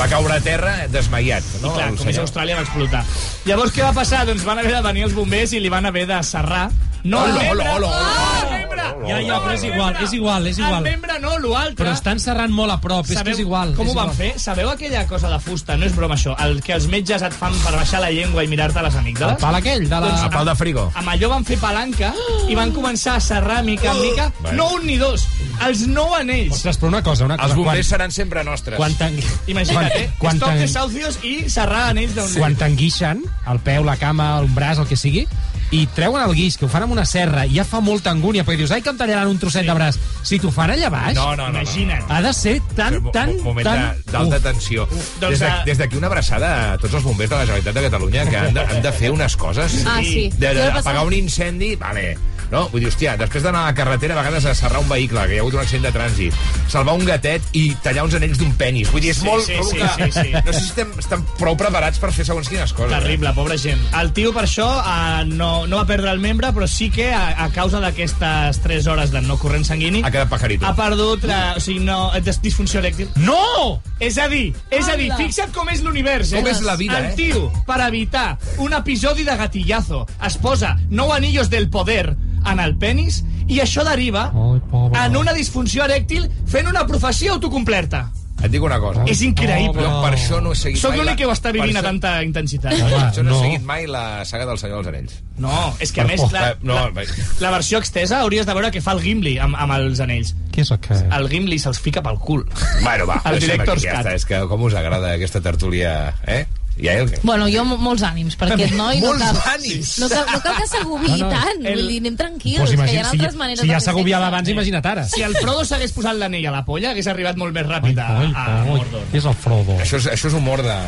[0.00, 1.44] va caure a terra desmaiat.
[1.62, 2.18] No, I clar, com és?
[2.18, 3.04] Austràlia va explotar.
[3.44, 4.24] Llavors què va passar?
[4.28, 6.70] Doncs van haver de venir els bombers i li van haver de serrar.
[7.04, 8.59] No Hola, hola, hola, hola.
[8.70, 9.08] El membre!
[9.10, 10.82] Ja, ja, però és igual, és igual, és El igual.
[10.82, 11.84] membre no, l'altre.
[11.84, 13.74] Però estan serrant molt a prop, és que és igual.
[13.74, 14.16] com és ho van igual.
[14.16, 14.38] fer?
[14.40, 15.76] Sabeu aquella cosa de fusta?
[15.76, 16.36] No és broma això.
[16.38, 19.40] El que els metges et fan per baixar la llengua i mirar-te les El amígdales?
[19.40, 20.00] pal aquell de la...
[20.06, 20.90] Doncs- El pal de frigo.
[20.94, 22.12] Amb allò van fer palanca
[22.48, 24.32] i van començar a serrar mica en mica.
[24.40, 24.56] Bueno.
[24.56, 25.26] No un ni dos,
[25.66, 26.52] els nou anells.
[26.54, 27.48] Ostres, però una cosa, una cosa.
[27.48, 28.76] Els bombers quan, seran sempre nostres.
[28.76, 30.10] quan, tan, Imagina't, eh?
[30.18, 32.32] quan, Stop tan, desahucios i serrar anells d'un...
[32.38, 35.26] quan t'enguixen, el peu, la cama, un braç, el que sigui,
[35.70, 38.42] i treuen el guix, que ho fan amb una serra, i ja fa molta angúnia,
[38.44, 39.98] perquè dius, ai, que em tallaran un trosset de braç.
[40.26, 41.52] Si t'ho fan allà baix, No, no, no.
[41.52, 41.60] no.
[41.62, 42.04] Imagina't.
[42.10, 43.78] ha de ser tan, Mo- tan, mo- moment tan...
[44.04, 44.86] de- d'alta tensió.
[45.20, 47.74] Doncs, Des de- eh, Des d'aquí una abraçada a tots els bombers de la Generalitat
[47.74, 49.84] de Catalunya que han de, han de fer unes coses.
[49.86, 50.28] Ah, sí.
[50.38, 52.16] De, de, apagar un incendi, vale,
[52.50, 52.68] no?
[52.72, 55.34] Vull dir, hòstia, després d'anar a la carretera, a vegades a serrar un vehicle, que
[55.34, 56.34] hi ha hagut un accident de trànsit,
[56.68, 58.90] salvar un gatet i tallar uns anells d'un penis.
[58.92, 59.44] Vull dir, és Sí, molt...
[59.46, 60.32] sí, sí, que- sí, sí.
[60.44, 62.92] No sé si estem, estem prou preparats per fer segons quines coses.
[62.92, 63.00] eh?
[63.00, 63.80] Terrible, pobra gent.
[64.00, 67.44] El tio, per això, uh, no, no va perdre el membre, però sí que, a,
[67.44, 70.02] a causa d'aquestes 3 hores de no corrent sanguini...
[70.04, 70.66] Ha quedat pajarito.
[70.66, 73.08] Ha perdut, la, o sigui, no, dis- disfunció erèctil.
[73.16, 73.80] No!
[74.00, 76.40] És a dir, és a dir, fixa't com és l'univers, eh?
[76.40, 77.14] Com és la vida, El eh?
[77.18, 82.76] tio, per evitar un episodi de gatillazo, es posa nou anillos del poder en el
[82.76, 85.04] penis i això deriva Ai, pobre.
[85.04, 88.10] en una disfunció erèctil fent una professió autocomplerta.
[88.40, 89.02] Et dic una cosa.
[89.04, 89.82] És increïble.
[89.84, 92.72] Jo per això no he seguit Soc l'únic que ho està vivint a tanta intensitat.
[92.72, 93.36] Home, Per això no, no.
[93.36, 95.18] he seguit mai la saga del Senyor dels Anells.
[95.36, 97.04] No, és que a més la, no, la,
[97.44, 100.32] la versió extesa hauries de veure què fa el Gimli amb, amb els anells.
[100.54, 101.04] Què és aquest?
[101.12, 102.46] El Gimli se'ls fica pel cul.
[102.80, 104.06] Bueno, va, El director's aquí, ja cut.
[104.06, 104.14] està.
[104.16, 106.46] És que com us agrada aquesta tertúlia, eh?
[106.80, 107.10] I a ell...
[107.22, 109.90] Bueno, jo mo- molts ànims, perquè aquest noi no Molts cal, ànims.
[110.00, 111.66] no cal, no cal que s'agobiï No, no, tant.
[111.66, 113.80] el- Vull dir, anem tranquils, Pues que hi imagina, ha si, altres maneres si ja
[113.84, 115.04] s'agobiava abans, imagina't ara.
[115.08, 117.98] Si el Frodo s'hagués posat l'anell a la polla, hagués arribat molt més Ai, ràpid
[118.00, 119.04] a, ai, a Mordor.
[119.12, 119.76] Què és el Frodo?
[119.84, 120.78] Això és, això és humor de...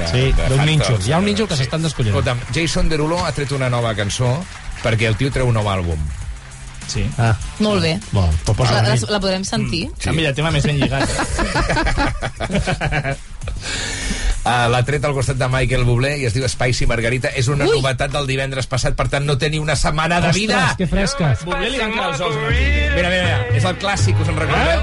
[0.00, 0.98] de Sí, d'un nínxol.
[1.06, 2.14] Hi ha un nínxol que s'estan descollint.
[2.16, 4.32] Escolta'm, Jason Derulo ha tret una nova cançó
[4.82, 6.00] perquè el tio treu un nou àlbum.
[6.86, 7.00] Sí.
[7.16, 7.32] Ah,
[7.64, 7.94] Molt bé.
[8.12, 9.86] posa La, la, la, podrem sentir?
[9.98, 10.10] Sí.
[10.12, 11.08] Mira, tema més ben lligat.
[14.44, 17.30] Uh, L'ha tret al costat de Michael Bublé i es diu Spicy Margarita.
[17.32, 17.78] És una Ui!
[17.78, 20.58] novetat del divendres passat, per tant no té ni una setmana de vida.
[20.58, 21.30] Ostres, que fresca.
[21.46, 22.36] Bublé li van quedar els ous.
[22.36, 23.38] Mira, mira, mira.
[23.56, 24.80] És el clàssic, us en recordeu?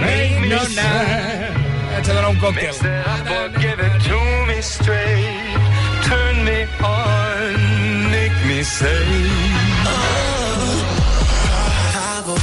[0.00, 1.58] Rain no night.
[1.90, 2.74] Haig de donar un còctel.
[3.60, 5.60] Give it to me straight.
[6.08, 7.60] Turn me on.
[8.14, 9.04] Make me say.
[11.92, 12.34] Cabo,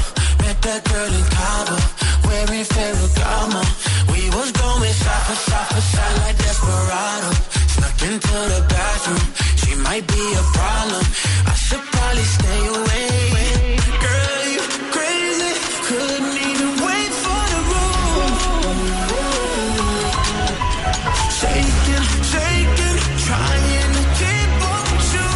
[0.46, 1.78] met that girl in Cabo,
[2.30, 3.63] wearing Ferragamo.
[11.46, 13.78] I should probably stay away.
[14.06, 14.63] Girl, you
[14.96, 15.52] crazy,
[15.88, 18.80] couldn't even wait for the room.
[21.40, 25.30] Shaking, shaking, trying to keep up with you.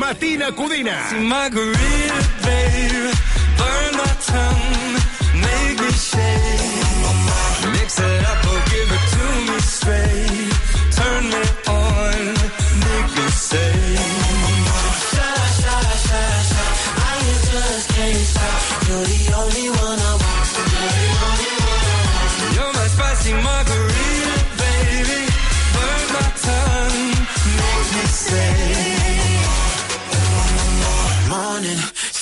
[0.00, 0.96] Matina Codina.
[1.28, 3.12] Margarita, babe.
[3.58, 4.94] Burn my tongue.
[5.44, 6.79] Make me shake.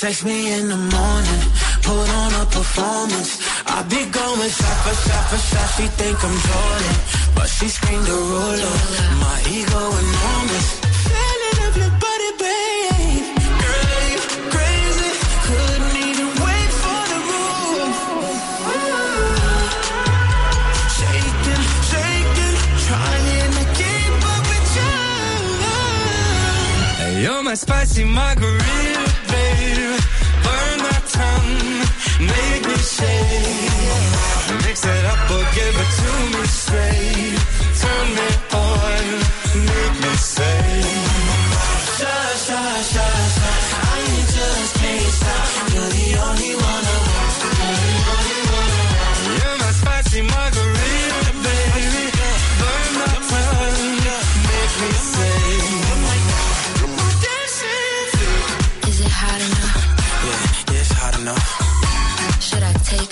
[0.09, 1.43] Sex me in the morning.
[1.83, 3.31] Put on a performance.
[3.67, 5.69] I be going shot for shot for shot.
[5.77, 6.97] She think I'm Jordan,
[7.35, 8.77] but she screamed a ruler.
[9.25, 10.67] My ego enormous.
[11.09, 13.27] Feeling your body, babe.
[14.55, 15.13] Crazy.
[15.47, 17.19] Couldn't even wait for the.
[20.97, 24.97] Shaking, shaking, trying to keep up with you.
[27.23, 28.88] You're my spicy margarita,
[34.65, 37.39] Mix it up or give it to me straight.
[37.81, 39.07] Turn me on,
[39.67, 40.83] make me say.
[43.91, 45.75] I just can't stop.
[45.75, 46.68] You're the only one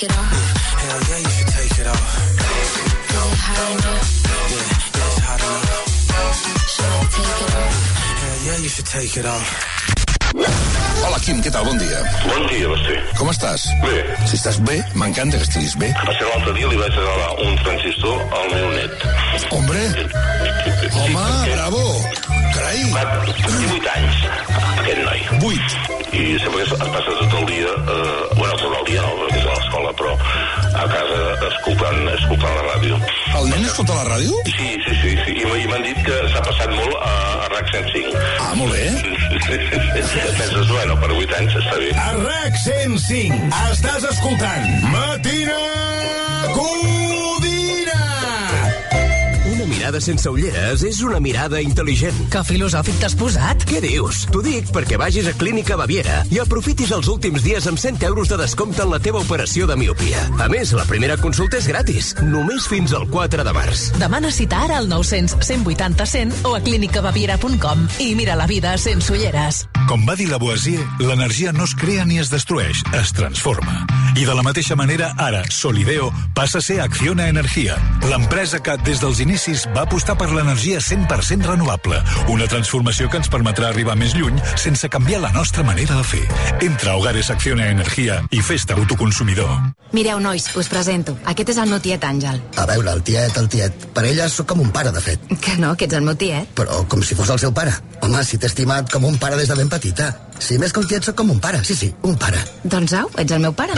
[0.07, 0.31] it off?
[0.83, 2.07] Hell yeah, you should take it off.
[2.63, 2.91] Is it
[3.47, 4.07] hot enough?
[4.27, 5.89] Yeah, yeah, it's hot enough.
[6.73, 7.75] Should I take it off?
[8.23, 9.49] Hell yeah, you should take it off.
[10.37, 11.65] Hola, Quim, què tal?
[11.65, 12.01] Bon dia.
[12.27, 12.95] Bon dia, Basté.
[13.19, 13.67] Com estàs?
[13.83, 13.97] Bé.
[14.27, 15.91] Si estàs bé, m'encanta que estiguis bé.
[16.03, 19.07] Va ser l'altre dia li vaig regalar un transistor al meu net.
[19.55, 19.83] Hombre,
[21.03, 21.85] home, bravo.
[22.55, 24.25] Carai, Va, té 8 anys,
[24.77, 25.29] aquest noi.
[25.53, 25.86] 8.
[26.13, 29.41] I sempre que es passa tot el dia, eh, bueno, tot el dia no, perquè
[29.41, 30.13] és a l'escola, però
[30.77, 33.01] a casa escoltant, escoltant la ràdio.
[33.41, 34.39] El nen escolta la ràdio?
[34.47, 35.37] Sí, sí, sí, sí.
[35.43, 38.25] I, m'han dit que s'ha passat molt a, a RAC 105.
[38.41, 38.87] Ah, molt bé.
[40.39, 41.93] Penses, bueno, per 8 anys està bé.
[42.07, 45.61] A RAC 105 estàs escoltant Matina
[46.55, 47.26] Codina.
[49.87, 52.17] Mirada sense ulleres és una mirada intel·ligent.
[52.33, 53.63] Que filosòfic t'has posat?
[53.71, 54.25] Què dius?
[54.35, 58.27] T'ho dic perquè vagis a Clínica Baviera i aprofitis els últims dies amb 100 euros
[58.27, 60.25] de descompte en la teva operació de miopia.
[60.43, 63.85] A més, la primera consulta és gratis, només fins al 4 de març.
[64.03, 69.15] Demana cita ara al 900 180 100 o a clínicabaviera.com i mira la vida sense
[69.15, 69.69] ulleres.
[69.87, 73.85] Com va dir Lavoisier, l'energia no es crea ni es destrueix, es transforma.
[74.19, 77.77] I de la mateixa manera, ara, Solideo passa a ser Acciona Energia,
[78.11, 82.01] l'empresa que, des dels inicis, va apostar per l'energia 100% renovable,
[82.33, 86.23] una transformació que ens permetrà arribar més lluny sense canviar la nostra manera de fer.
[86.65, 89.53] Entra a Hogares Acciona Energia i fes-te autoconsumidor.
[89.93, 91.17] Mireu, nois, us presento.
[91.29, 92.41] Aquest és el meu tiet Àngel.
[92.57, 93.87] A veure, el tiet, el tiet.
[93.97, 95.29] Per ella sóc com un pare, de fet.
[95.45, 96.49] Que no, que ets el meu tiet.
[96.57, 97.77] Però com si fos el seu pare.
[98.01, 100.11] Home, si t'he estimat com un pare des de ben petita.
[100.39, 102.41] Si més que un tiet sóc com un pare, sí, sí, un pare.
[102.65, 103.77] Doncs au, ets el meu pare.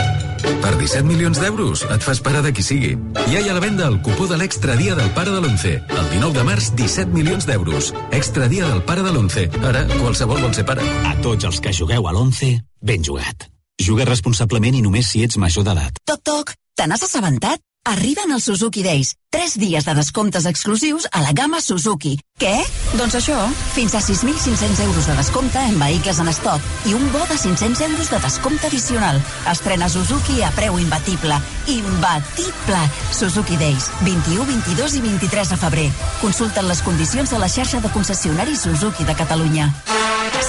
[0.59, 2.95] Per 17 milions d'euros et fas pare de qui sigui.
[3.29, 5.77] Ja hi ha a la venda el cupó de l'extra dia del pare de l'11.
[5.89, 7.93] El 19 de març, 17 milions d'euros.
[8.11, 9.47] Extra dia del pare de l'11.
[9.71, 10.85] Ara, qualsevol vol ser pare.
[11.09, 13.49] A tots els que jugueu a l'11, ben jugat.
[13.79, 16.01] Juga responsablement i només si ets major d'edat.
[16.05, 17.63] Toc, toc, te n'has assabentat?
[17.89, 19.15] Arriben els Suzuki Days.
[19.31, 22.15] 3 dies de descomptes exclusius a la gamma Suzuki.
[22.41, 22.63] Què?
[22.97, 23.35] Doncs això,
[23.75, 27.83] fins a 6.500 euros de descompte en vehicles en estoc i un bo de 500
[27.91, 29.21] euros de descompte addicional.
[29.51, 31.37] Estrena Suzuki a preu imbatible.
[31.67, 32.81] Imbatible!
[33.13, 35.87] Suzuki Days, 21, 22 i 23 de febrer.
[36.23, 39.69] Consulten les condicions de la xarxa de concessionaris Suzuki de Catalunya.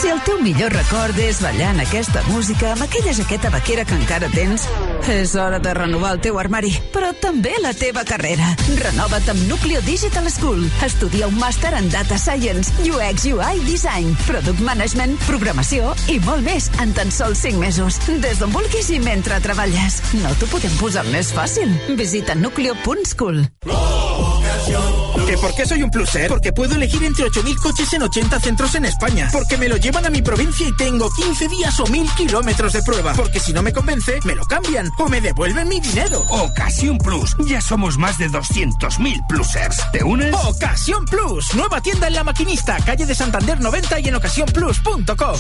[0.01, 4.31] Si el teu millor record és ballant aquesta música amb aquella jaqueta vaquera que encara
[4.33, 4.65] tens,
[5.11, 8.55] és hora de renovar el teu armari, però també la teva carrera.
[8.79, 10.63] Renova't amb Nucleo Digital School.
[10.85, 16.71] Estudia un màster en Data Science, UX, UI, Design, Product Management, Programació i molt més
[16.83, 18.01] en tan sols 5 mesos.
[18.23, 20.01] Des d'on vulguis i mentre treballes.
[20.23, 21.73] No t'ho podem posar més fàcil.
[21.99, 23.45] Visita nucleo.school.
[25.31, 26.27] ¿Que por qué soy un pluser?
[26.27, 29.29] Porque puedo elegir entre 8.000 coches en 80 centros en España.
[29.31, 32.83] Porque me lo llevan a mi provincia y tengo 15 días o 1.000 kilómetros de
[32.83, 33.13] prueba.
[33.13, 36.19] Porque si no me convence, me lo cambian o me devuelven mi dinero.
[36.31, 37.37] Ocasión Plus.
[37.47, 39.81] Ya somos más de 200.000 plusers.
[39.93, 40.35] ¿Te unes?
[40.35, 41.55] Ocasión Plus.
[41.55, 45.37] Nueva tienda en La Maquinista, calle de Santander 90 y en ocasiónplus.com.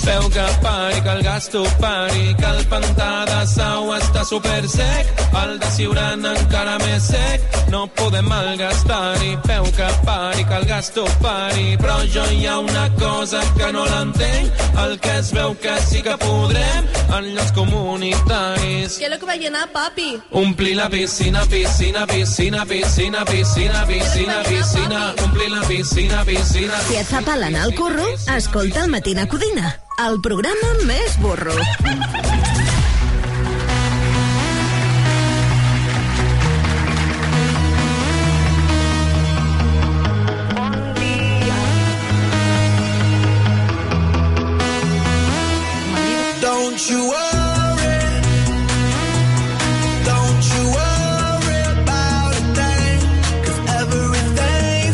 [7.70, 9.38] No podem malgastar-hi.
[9.46, 13.86] Feu que pari, que el gasto pari, però jo hi ha una cosa que no
[13.88, 18.98] l'entenc, el que es veu que sí que podrem en llocs comunitaris.
[18.98, 20.20] ¿Qué es lo que va llenar, papi?
[20.32, 26.84] Omplir la piscina, piscina, piscina, piscina, piscina, piscina, piscina, omplir la piscina, piscina.
[26.88, 28.04] Si et fa pal anar al curro,
[28.36, 31.56] escolta el Matina Codina, el programa més burro.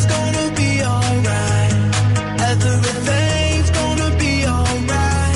[0.06, 1.72] Gonna be alright,
[2.50, 5.34] everything's gonna be alright.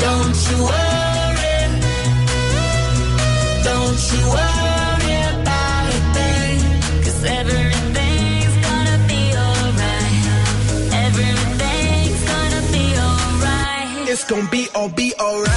[0.00, 1.60] Don't you worry,
[3.68, 6.58] don't you worry about a thing,
[7.40, 10.16] everything's gonna be alright,
[11.04, 14.08] everything's gonna be alright.
[14.08, 15.53] It's gon' be all be alright.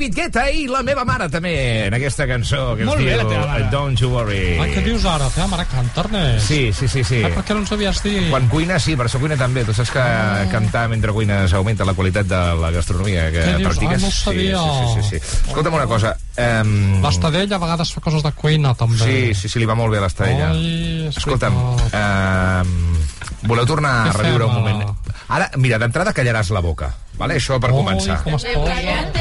[0.00, 1.50] David Guetta i la meva mare també
[1.90, 3.66] en aquesta cançó que Molt es bé, diu la teva mare.
[3.68, 4.54] Don't You Worry.
[4.56, 5.26] Ai, què dius ara?
[5.34, 6.46] Teva mare canta, Ernest.
[6.46, 7.18] Sí, sí, sí, sí.
[7.20, 8.30] Ah, per què no ens havies dit?
[8.32, 9.60] Quan cuines, sí, per això cuina també.
[9.68, 10.46] Tu saps que Ah.
[10.50, 13.68] cantar mentre cuines augmenta la qualitat de la gastronomia que Què dius?
[13.68, 14.00] practiques.
[14.02, 14.62] Ah, no sabia.
[14.64, 15.36] Sí, sí, sí, sí.
[15.50, 16.16] Escolta'm una cosa.
[16.38, 17.02] Um...
[17.04, 19.04] L'Estadella a vegades fa coses de cuina, també.
[19.04, 20.48] Sí, sí, sí, li va molt bé a l'Estadella.
[21.12, 22.72] Escolta'm, um...
[23.42, 24.82] voleu tornar a reviure un moment?
[25.28, 26.88] Ara, mira, d'entrada callaràs la boca.
[27.20, 27.36] Vale?
[27.36, 28.22] Això per començar.
[28.24, 29.19] com es posa?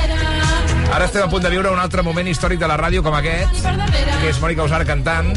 [0.90, 3.62] Ara estem a punt de viure un altre moment històric de la ràdio com aquest,
[3.62, 5.30] que és Mònica Usar cantant.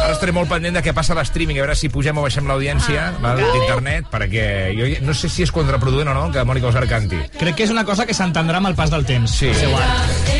[0.00, 2.48] Ara estaré molt pendent de què passa a l'streaming, a veure si pugem o baixem
[2.48, 6.72] l'audiència Ah, val, d'internet, perquè jo no sé si és contraproduent o no que Mònica
[6.72, 7.20] Usar canti.
[7.38, 9.36] Crec que és una cosa que s'entendrà amb el pas del temps.
[9.42, 9.52] Sí.
[9.54, 10.34] Seu art.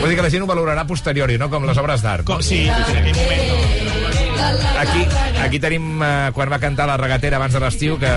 [0.00, 2.24] Vull dir que la gent ho valorarà posteriori, no com les obres d'art.
[2.28, 4.03] Com, sí, en aquell moment no.
[4.80, 5.06] Aquí,
[5.40, 8.10] aquí tenim eh, quan va cantar la regatera abans de l'estiu, que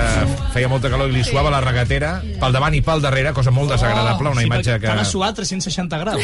[0.56, 3.72] feia molta calor i li suava la regatera, pel davant i pel darrere, cosa molt
[3.72, 4.88] desagradable, una sí, imatge que...
[4.90, 6.24] T'ha de suar a 360 graus.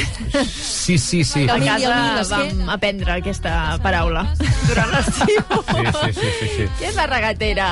[0.49, 1.45] Sí, sí, sí.
[1.47, 4.25] A Sí, casa vam aprendre aquesta paraula
[4.67, 5.45] durant l'estiu.
[5.69, 6.67] sí, sí, sí, sí.
[6.81, 7.69] Què és la regatera?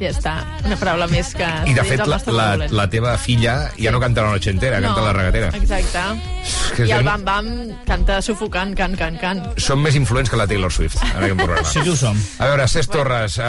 [0.00, 0.32] Ja està,
[0.66, 1.46] una paraula més que...
[1.70, 5.04] I de fet, la, la, la teva filla ja no canta la noche entera, canta
[5.04, 5.52] la regatera.
[5.54, 6.02] Exacte.
[6.74, 7.48] que I el Bam Bam
[7.86, 9.42] canta sufocant, can, can, can.
[9.62, 11.68] Som més influents que la Taylor Swift en aquest programa.
[11.70, 12.18] Sí que ho som.
[12.42, 13.46] A veure, Cesc Torres, eh,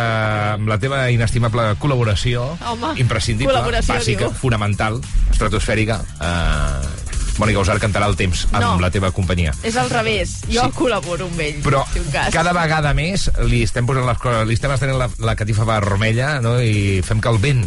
[0.54, 4.40] amb la teva inestimable col·laboració, Home, imprescindible, col·laboració, bàsica, diu.
[4.44, 5.02] fonamental,
[5.34, 8.80] estratosfèrica, eh, Mònica Usar cantarà el temps amb No.
[8.80, 9.54] la teva companyia.
[9.64, 10.72] És al revés, jo Sí.
[10.76, 11.62] col·laboro amb ell.
[11.64, 12.32] Però si un cas.
[12.34, 16.40] cada vegada més li estem posant les coses, li estem estenent la, la catifa vermella
[16.42, 16.62] no?
[16.62, 17.66] i fem que el vent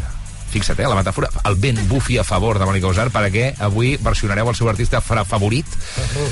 [0.50, 4.48] fixa't, eh, la metàfora, el vent bufi a favor de Mònica Usar perquè avui versionareu
[4.48, 5.66] el seu artista fra favorit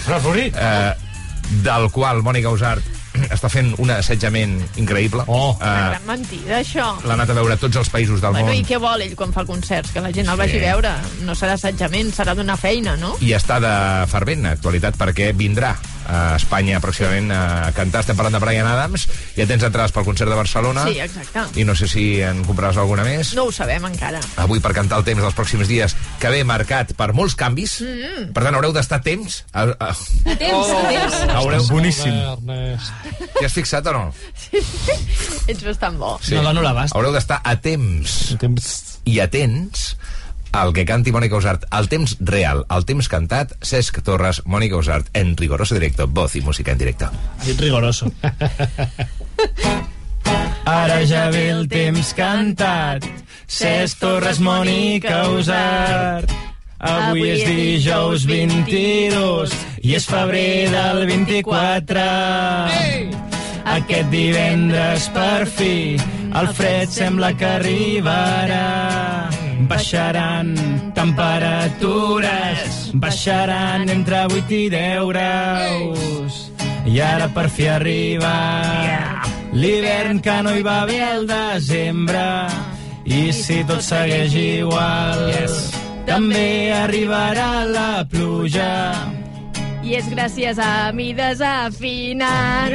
[0.06, 0.54] Favorit?
[0.56, 0.94] eh,
[1.62, 2.82] del qual Mònica Usart
[3.30, 5.24] està fent un assetjament increïble.
[5.26, 5.56] Oh.
[5.60, 6.86] Una Eh, gran mentida, això.
[7.04, 9.14] L'ha anat a veure a tots els països del Bueno, món i què vol ell
[9.16, 9.90] quan fa el concerts?
[9.92, 10.64] Que la gent el vagi Sí.
[10.64, 10.92] a veure.
[11.22, 13.16] No serà assetjament, serà d'una feina, no?
[13.20, 15.74] i està de fervent actualitat perquè vindrà
[16.06, 18.04] a Espanya pròximament a cantar.
[18.04, 19.06] Estem parlant de Brian Adams.
[19.36, 20.86] Ja tens entrades pel concert de Barcelona.
[20.88, 21.44] Sí, exacte.
[21.60, 23.34] I no sé si en compraràs alguna més.
[23.38, 24.20] No ho sabem encara.
[24.42, 27.78] Avui per cantar el temps dels pròxims dies, que ve marcat per molts canvis.
[27.84, 28.30] Mm.
[28.36, 29.42] Per tant, haureu d'estar a temps.
[29.52, 29.92] A, a...
[29.92, 31.20] A temps, a temps.
[31.36, 31.66] Haureu...
[31.70, 32.14] Boníssim.
[33.36, 34.04] Ja has fixat o no?
[35.50, 36.16] Ets bastant bo.
[36.22, 36.38] Sí.
[36.38, 38.18] Haureu d'estar a temps.
[39.06, 39.90] I atents
[40.52, 41.66] al que canti Mònica Usart.
[41.74, 46.40] El temps real, el temps cantat, Cesc Torres, Mònica Usart, en rigoroso directo, voz i
[46.40, 47.10] música en directo.
[47.44, 48.10] Dit rigoroso.
[50.66, 53.06] Ara ja ve el temps cantat.
[53.46, 56.32] Cesc Torres, Mònica Usart.
[56.76, 59.54] Avui és dijous 22
[59.86, 62.04] i és febrer del 24.
[63.76, 65.96] Aquest divendres, per fi,
[66.36, 69.35] el fred sembla que arribarà.
[69.64, 70.52] Baixaran
[70.94, 76.52] temperatures, baixaran entre 8 i 10 graus.
[76.86, 78.34] I ara per fi arriba
[79.56, 82.26] l'hivern que no hi va haver al desembre.
[83.06, 85.30] I si tot segueix igual,
[86.06, 88.92] també arribarà la pluja.
[89.86, 92.74] I és gràcies a mi desafinant.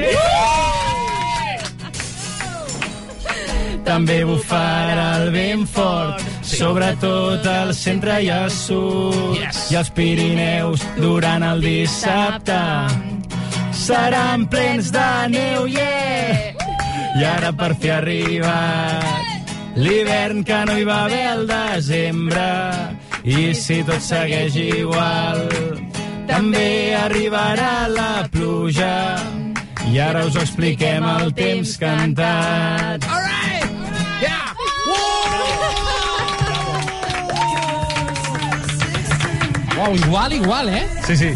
[3.85, 9.41] També bufarà el vent fort, sobretot al centre i al sud.
[9.71, 12.61] I els Pirineus durant el dissabte
[13.81, 16.53] seran plens de neu, yeah!
[17.17, 19.21] I ara per fi ha arribat
[19.75, 22.47] l'hivern que no hi va haver al desembre.
[23.23, 25.43] I si tot segueix igual,
[26.29, 28.95] també arribarà la pluja.
[29.91, 33.30] I ara us expliquem el temps cantat.
[39.81, 40.85] Uau, igual, igual, eh?
[41.07, 41.33] Sí, sí.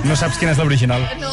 [0.00, 1.02] No saps quina és l'original.
[1.20, 1.28] No.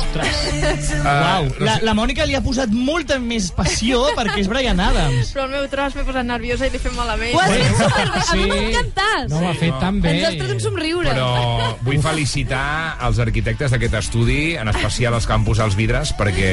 [1.07, 5.29] Uau, la, la Mònica li ha posat molta més passió perquè és Brian Adams.
[5.31, 7.31] Però el meu tros m'he posat nerviosa i l'he fet malament.
[7.31, 9.29] Ho has fet superbé, a mi m'ha encantat.
[9.31, 10.17] No ho ha fet tan bé.
[10.17, 11.13] Ens has tret un somriure.
[11.13, 12.65] Però vull felicitar
[13.07, 16.51] els arquitectes d'aquest estudi, en especial els que han posat els vidres, perquè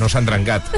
[0.00, 0.68] no s'han trencat.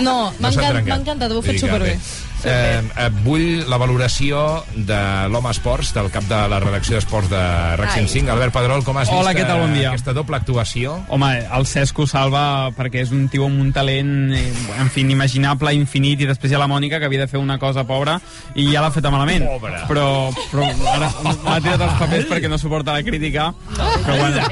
[0.00, 1.98] No, m'ha No m'ha encantat, ho heu Vull fet dir que superbé.
[1.98, 2.25] bé.
[2.44, 4.98] Eh, eh, vull la valoració de
[5.32, 7.40] l'home esports, del cap de la redacció d'esports de
[7.80, 8.30] RAC 105.
[8.30, 9.62] Albert Pedrol, com has Hola, vist què tal?
[9.64, 9.88] Bon dia.
[9.88, 10.98] eh, aquesta doble actuació?
[11.08, 14.44] Home, el Cesc ho salva perquè és un tio amb un talent, eh,
[14.78, 17.58] en fi, inimaginable, infinit, i després hi ha la Mònica, que havia de fer una
[17.58, 18.20] cosa pobra,
[18.54, 19.46] i ja l'ha feta malament.
[19.48, 19.82] Pobra.
[19.88, 20.06] Però,
[20.52, 23.52] però ara m'ha tirat els papers perquè no suporta la crítica.
[23.74, 24.44] Però bueno,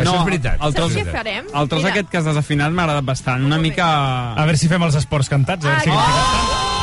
[0.00, 0.60] Això és veritat.
[0.62, 1.46] El tros, Saps què farem?
[1.52, 1.92] el tros Mira.
[1.94, 3.44] aquest que has desafinat m'ha agradat bastant.
[3.44, 3.88] Una mica...
[4.34, 5.64] A veure si fem els esports cantats.
[5.66, 5.90] A veure si...
[5.90, 6.79] Setmana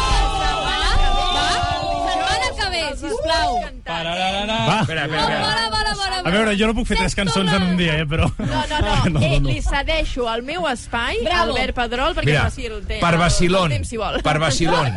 [3.71, 4.67] sisplau.
[4.67, 4.79] Va.
[4.81, 6.21] Espera, espera, espera.
[6.27, 8.27] A veure, jo no puc fer tres cançons en un dia, eh, però...
[8.37, 8.79] No, no,
[9.15, 9.21] no.
[9.27, 11.53] Eh, li cedeixo el meu espai a Bravo.
[11.55, 13.01] Albert Pedrol perquè Mira, faci el temps.
[13.01, 14.21] per El temps, si vol.
[14.23, 14.93] per vacilón,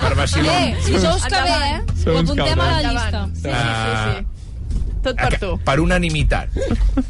[0.00, 0.54] per vacilón.
[0.54, 1.80] Eh, si sous que bé, eh?
[2.12, 3.24] Ho apuntem a la llista.
[3.34, 4.12] Sí, sí, Ah.
[4.16, 4.26] sí, sí.
[5.02, 5.58] Tot per tu.
[5.66, 6.48] Per unanimitat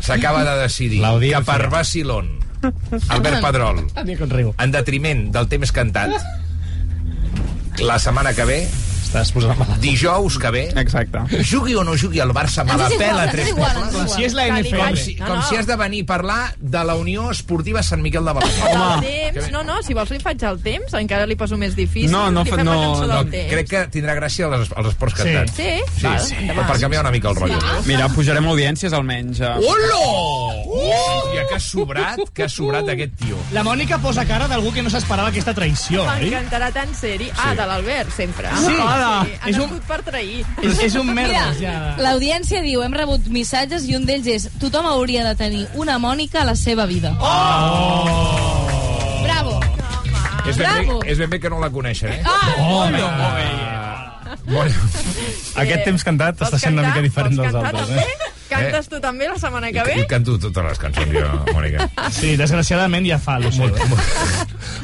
[0.00, 2.38] s'acaba de decidir que per vacilón
[3.10, 3.82] Albert Pedrol
[4.58, 6.14] en detriment del temps cantat
[7.80, 8.58] la setmana que ve
[9.12, 9.76] Estàs posant malalt.
[9.82, 11.20] dijous que ve Exacte.
[11.44, 14.12] jugui o no jugui el Barça me la pela tres pobles.
[14.14, 14.78] Si és la NFL.
[14.78, 15.42] com si, com no.
[15.50, 19.00] si has de venir a parlar de la Unió Esportiva Sant Miquel de El
[19.34, 22.10] temps, no, no, si vols li faig el temps, encara li poso més difícil.
[22.10, 25.22] No, no fa- no, no, crec que tindrà gràcia els, els esports Sí.
[25.22, 25.68] cantats Sí?
[25.98, 26.34] sí, Val, sí.
[26.38, 26.66] endavant.
[26.72, 29.40] per canviar una mica el rotllo Mira, pujarem audiències almenys.
[29.40, 29.52] eh.
[29.60, 30.62] Hola!
[30.72, 33.36] Hòstia, que ha sobrat, que ha sobrat aquest tio.
[33.52, 36.06] La Mònica posa cara d'algú que no s'esperava aquesta traïció?
[36.06, 37.30] M'encantarà tant ser-hi.
[37.36, 38.48] Ah, de l'Albert, sempre.
[38.56, 38.72] Sí.
[39.06, 39.26] Hola.
[39.26, 39.50] sí.
[39.50, 40.44] És un- per trair.
[40.62, 41.96] És, és un Mira, merda, ja.
[41.98, 46.42] l'audiència diu, hem rebut missatges i un d'ells és tothom hauria de tenir una Mònica
[46.42, 47.14] a la seva vida.
[47.20, 48.68] Oh!
[49.24, 49.60] Bravo.
[50.46, 51.00] És ben, Bravo.
[51.00, 52.22] bé, és ben bé que no la coneixen, eh?
[52.24, 52.98] Ah, Oh, no,
[54.50, 54.74] Molt...
[55.62, 58.30] Aquest temps cantat està sent una mica diferent dels altres, eh?
[58.52, 59.94] Cantes tu també la setmana que ve?
[60.02, 61.86] I canto totes les cançons, jo, Mònica.
[62.18, 63.68] Sí, desgraciadament ja fa, lo sé.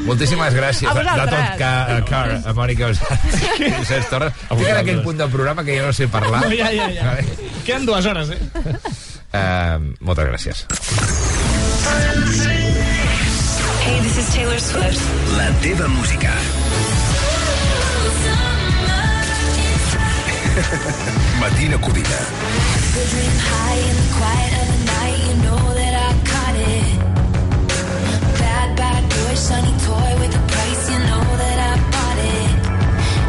[0.07, 1.73] Moltíssimes gràcies A de, de tot, que,
[2.09, 4.33] Car, a Mònica Cesc Torres.
[4.49, 6.45] Estic en aquell punt del programa que ja no sé parlar.
[6.47, 7.17] No, ja, ja, ja.
[7.67, 8.41] Queden dues hores, eh?
[9.29, 10.65] Uh, moltes gràcies.
[13.85, 15.05] Hey, this is Taylor Swift.
[15.37, 16.33] La teva música.
[28.77, 32.51] Bad boy, shiny toy with a price, you know that I bought it.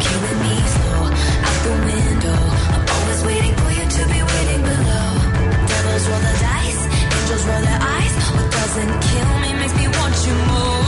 [0.04, 1.04] Killing me slow,
[1.48, 2.42] out the window.
[2.74, 5.08] I'm always waiting for you to be waiting below.
[5.70, 6.82] Devils roll the dice,
[7.16, 8.14] angels roll their eyes.
[8.36, 10.79] What doesn't kill me makes me want you more.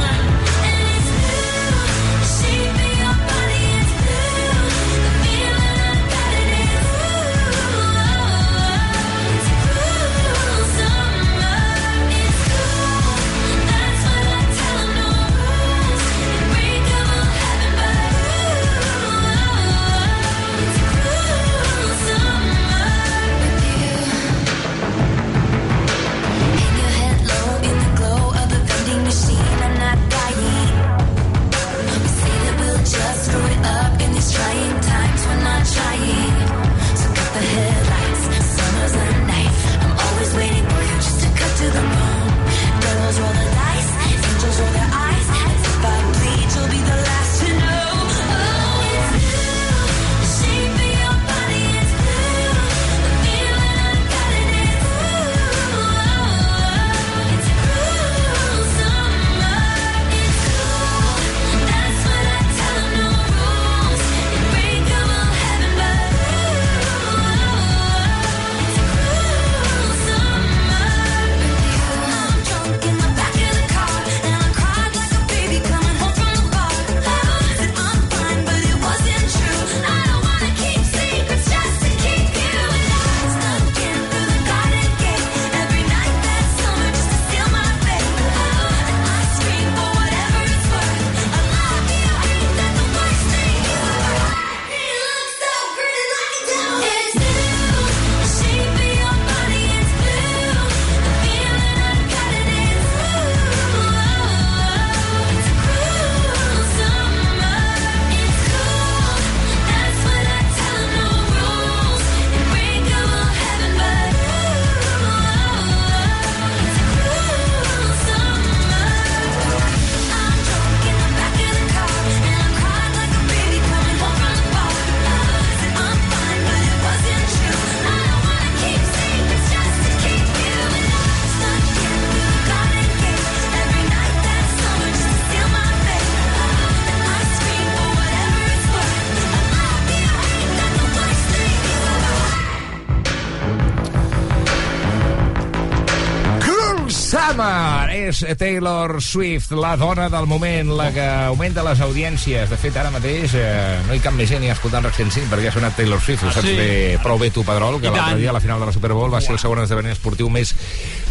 [148.23, 152.49] És Taylor Swift, la dona del moment, la que augmenta les audiències.
[152.49, 155.49] De fet, ara mateix eh, no hi cap més gent ni escoltant Rock 105 perquè
[155.51, 156.23] ha sonat Taylor Swift.
[156.25, 156.55] Ho Ah, saps sí?
[156.57, 159.11] bé, prou bé tu, Pedrol, que l'altre dia a la final de la Super Bowl
[159.13, 160.53] va ser el segon esdeveniment esportiu més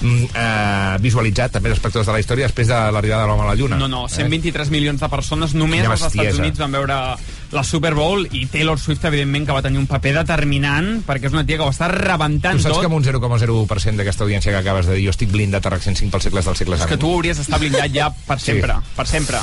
[0.01, 3.59] mm, eh, visualitzat també espectadors de la història després de l'arribada de l'home a la
[3.59, 3.77] Lluna.
[3.81, 6.39] No, no, 123 milions de persones només als Estats.
[6.41, 6.97] Units van veure
[7.53, 11.33] la Super Bowl i Taylor Swift, evidentment, que va tenir un paper determinant perquè és
[11.35, 12.81] una tia que ho està rebentant Tu saps tot.
[12.85, 15.83] que amb un 0,01% d'aquesta audiència que acabes de dir jo estic blindat a RAC
[15.83, 18.53] 105 pels segles dels segles És que tu hauries d'estar blindat ja per Sí.
[18.53, 19.39] sempre, per sempre.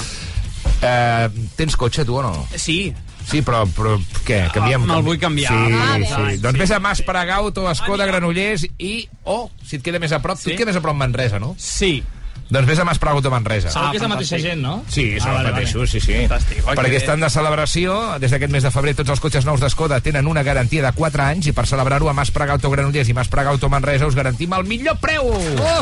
[0.82, 2.48] Eh, tens cotxe, tu, o no?
[2.56, 2.94] Sí.
[3.28, 4.46] Sí, però, però què?
[4.54, 4.84] Canviem?
[4.86, 5.52] Ah, me'l vull canviar.
[5.52, 6.08] Sí, Ah, bé.
[6.08, 6.38] sí.
[6.40, 9.10] Doncs vés a Mas Pregaut o Escoda Granollers i...
[9.26, 10.46] Oh, si et queda més a prop, sí?
[10.46, 11.54] tu et queda més a prop Manresa, no?
[11.60, 12.04] Sí.
[12.50, 13.70] Doncs vés a Mas Pregaut o Manresa.
[13.74, 14.78] Segur que és la mateixa gent, no?
[14.88, 16.14] Sí, són Ah, els vale, mateixos, sí, sí.
[16.28, 17.98] Fantàstic, oi, Perquè estan de celebració.
[18.24, 21.24] Des d'aquest mes de febrer tots els cotxes nous d'Escoda tenen una garantia de 4
[21.24, 24.16] anys i per celebrar-ho a Mas Pregaut o Granollers i Mas Pregaut o Manresa us
[24.16, 25.28] garantim el millor preu!
[25.28, 25.82] Oh!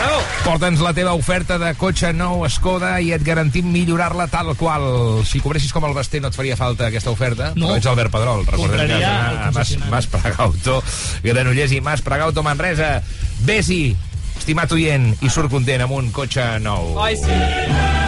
[0.00, 0.20] Bravo!
[0.44, 4.86] Porta'ns la teva oferta de cotxe nou Skoda i et garantim millorar-la tal qual.
[5.28, 7.68] Si cobressis com el Basté no et faria falta aquesta oferta, No.
[7.68, 8.46] però ets Albert Pedrol.
[8.46, 9.74] Recordem que has Compraria d'anar el a Mas.
[9.90, 10.82] Mas Pregauto,
[11.22, 13.02] Granollers i Mas Pregauto Manresa.
[13.44, 13.94] Vés-hi,
[14.40, 16.94] estimat oient, i surt content amb un cotxe nou.
[17.04, 17.36] Ai, sí.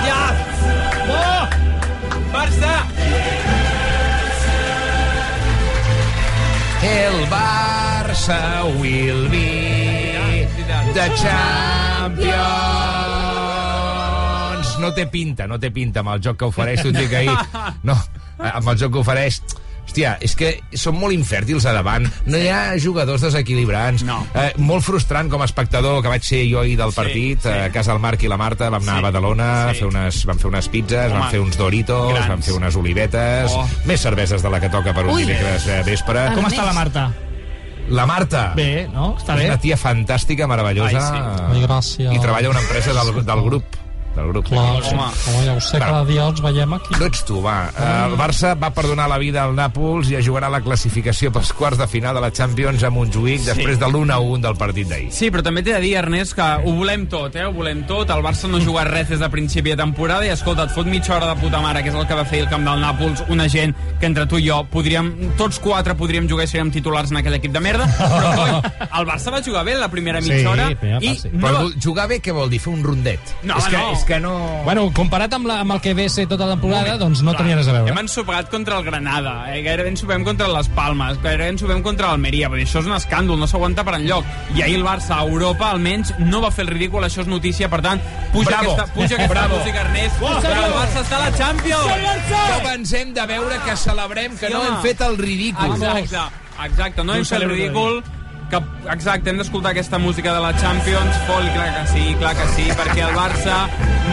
[0.06, 0.22] Ja!
[1.12, 1.44] Oh!
[2.32, 2.72] Barça!
[6.82, 8.40] El Barça
[8.80, 10.48] will be
[10.96, 12.40] the champions.
[14.82, 17.36] No té pinta, no té pinta amb el joc que ofereix, t'ho dic ahir.
[17.88, 17.94] No,
[18.38, 19.42] amb el joc que ofereix...
[19.92, 24.00] Hòstia, és que són molt infèrtils a davant, no hi ha jugadors desequilibrants.
[24.08, 24.22] No.
[24.32, 27.48] Eh, molt frustrant com a espectador, que vaig ser jo ahir del Sí, partit, sí.
[27.52, 29.68] a casa del Marc i la Marta, vam anar Sí, a Badalona, sí.
[29.68, 32.28] a fer unes, vam fer unes pizzas, Home, vam fer uns Doritos, grans.
[32.32, 33.66] vam fer unes olivetes, Oh.
[33.84, 35.26] més cerveses de la que toca per un Ui.
[35.26, 36.24] dimecres eh, vespre.
[36.34, 37.12] Com està la Marta?
[37.90, 38.54] La Marta.
[38.56, 39.18] Bé, no?
[39.18, 39.46] Està És bé?
[39.50, 41.04] una tia fantàstica, meravellosa.
[41.52, 42.02] Ai, sí.
[42.08, 43.64] I treballa a una empresa del, del grup.
[44.14, 44.44] Del grup.
[44.48, 44.94] Clar, d'aquí.
[44.94, 46.94] home, home, ja ho sé, cada dia ens veiem aquí.
[47.00, 47.70] No ets tu, va.
[47.72, 51.78] Eh, El Barça va perdonar la vida al Nàpols i jugarà la classificació pels quarts
[51.80, 53.46] de final de la Champions a Montjuïc Sí.
[53.48, 55.08] després de l'1-1 del partit d'ahir.
[55.12, 57.44] Sí, però també t'he de dir, Ernest, que ho volem tot, eh?
[57.46, 58.10] Ho volem tot.
[58.10, 60.86] El Barça no ha jugat res des de principi de temporada i, escolta, et fot
[60.86, 63.24] mitja hora de puta mare, que és el que va fer el camp del Nàpols,
[63.28, 67.10] una gent que entre tu i jo podríem, tots quatre podríem jugar i seríem titulars
[67.10, 68.50] en aquell equip de merda, però, coi,
[69.00, 71.28] el Barça va jugar bé la primera mitja Sí, hora i part, sí.
[71.32, 72.60] no, Però jugar bé què vol dir?
[72.60, 73.20] Fer un rondet?
[73.42, 73.92] No, és, que, no.
[73.92, 74.32] és que no...
[74.64, 77.56] Bueno, comparat amb, la, amb el que ve ser tota la temporada, doncs no tenia
[77.58, 77.90] res a veure.
[77.92, 79.62] Hem ensopegat contra el Granada, eh?
[79.64, 83.40] gairebé ensopem contra les Palmes, gairebé ensopem contra l'Almeria, vull dir, això és un escàndol,
[83.40, 84.26] no s'aguanta per enlloc.
[84.56, 87.68] I ahir el Barça a Europa, almenys, no va fer el ridícul, això és notícia,
[87.72, 88.00] per tant,
[88.32, 88.72] puja Bravo.
[88.72, 89.58] aquesta, puja aquesta Bravo.
[89.58, 92.32] música, Ernest, que el Barça està a la Champions!
[92.32, 95.76] Que pensem de veure que celebrem que Sí, no hem fet el ridícul.
[95.76, 96.26] Exacte,
[96.66, 98.02] exacte, no hem fet el ridícul,
[98.52, 98.60] que,
[98.92, 102.66] exacte, hem d'escoltar aquesta música de la Champions, Fol, clar que sí, clar que sí,
[102.76, 103.62] perquè el Barça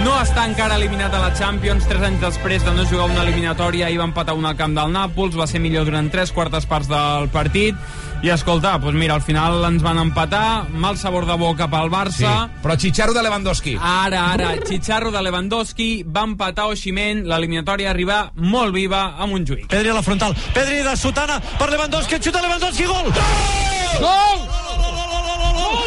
[0.06, 3.90] no està encara eliminat a la Champions, tres anys després de no jugar una eliminatòria,
[3.90, 6.88] ahir va empatar una al camp del Nàpols, va ser millor durant tres quartes parts
[6.88, 7.76] del partit,
[8.24, 11.96] i escolta, doncs mira, al final ens van empatar, mal sabor de boca pel Sí,
[11.96, 13.76] Barça, però Chicharro de Lewandowski.
[13.80, 19.68] Ara, ara, Chicharro de Lewandowski va empatar Oximen, l'eliminatòria arriba molt viva a Montjuïc.
[19.68, 20.36] Pedri a la frontal.
[20.56, 22.20] Pedri de Sotana per Lewandowski.
[22.24, 22.88] Xuta Lewandowski.
[22.88, 23.12] Gol!
[23.12, 23.69] Gol!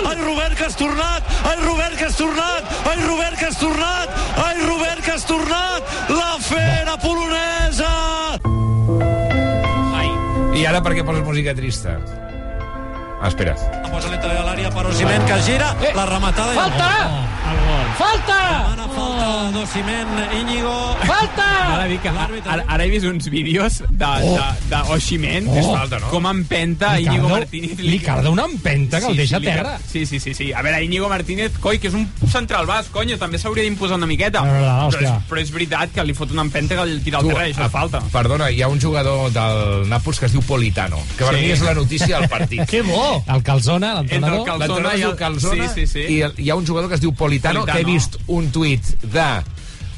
[0.04, 1.22] Ai, Robert, que has tornat!
[1.44, 2.62] Ai, Robert, que has tornat!
[2.90, 4.08] Ai, Robert, que has tornat!
[4.36, 5.82] Ai, Robert, que has tornat!
[6.08, 7.92] La fera polonesa!
[10.52, 11.96] I ara per què poses música trista?
[13.22, 13.54] Ah, espera.
[13.82, 16.54] La posa lenta de l'àrea per Osimhen, que gira, la rematada...
[16.56, 16.88] Falta!
[17.52, 17.86] El gol.
[17.98, 18.38] Falta!
[18.62, 20.08] Demana falta d'Osimhen,
[20.40, 20.72] Íñigo...
[21.06, 21.46] Falta!
[21.76, 24.34] Ara, dic ara, ara he vist uns vídeos de, Oh.
[24.34, 25.76] de, de Oximen, Oh.
[25.76, 26.08] falta, no?
[26.10, 27.78] com empenta Li Íñigo Martínez.
[27.78, 29.78] li carda una empenta que el deixa a li car- terra.
[29.88, 30.52] Sí, sí, sí, sí.
[30.52, 34.06] A veure, Íñigo Martínez, coi, que és un central bas, conyo, també s'hauria d'imposar una
[34.10, 34.42] miqueta.
[34.42, 37.02] No, no, no, però, és, però és veritat que li fot una empenta que el
[37.04, 38.02] tira al terra i això és falta.
[38.12, 41.40] Perdona, hi ha un jugador del Nàpols que es diu Politano, que per Sí.
[41.46, 42.66] mi és la notícia del partit.
[42.72, 43.11] Que bo!
[43.34, 44.38] El Calzona, l'entrenador.
[44.38, 45.98] Entre el Calzona i el- Calzona Sí, sí, sí.
[46.14, 47.76] i el- hi ha un jugador que es diu Politano, Politano.
[47.76, 49.42] que he vist un tuit de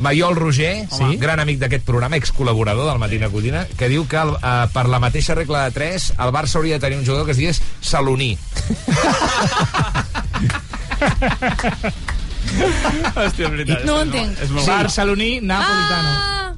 [0.00, 1.16] Maiol Roger, Sí.
[1.18, 4.98] gran amic d'aquest programa, excol·laborador del Matina Codina, que diu que el, eh, per la
[4.98, 8.36] mateixa regla de 3 el Barça hauria de tenir un jugador que es digués Saloní.
[13.14, 13.84] Hòstia, és veritat.
[13.86, 14.40] No ho és entenc.
[14.44, 16.10] És molt Barceloní, napolitano.
[16.14, 16.54] Ah!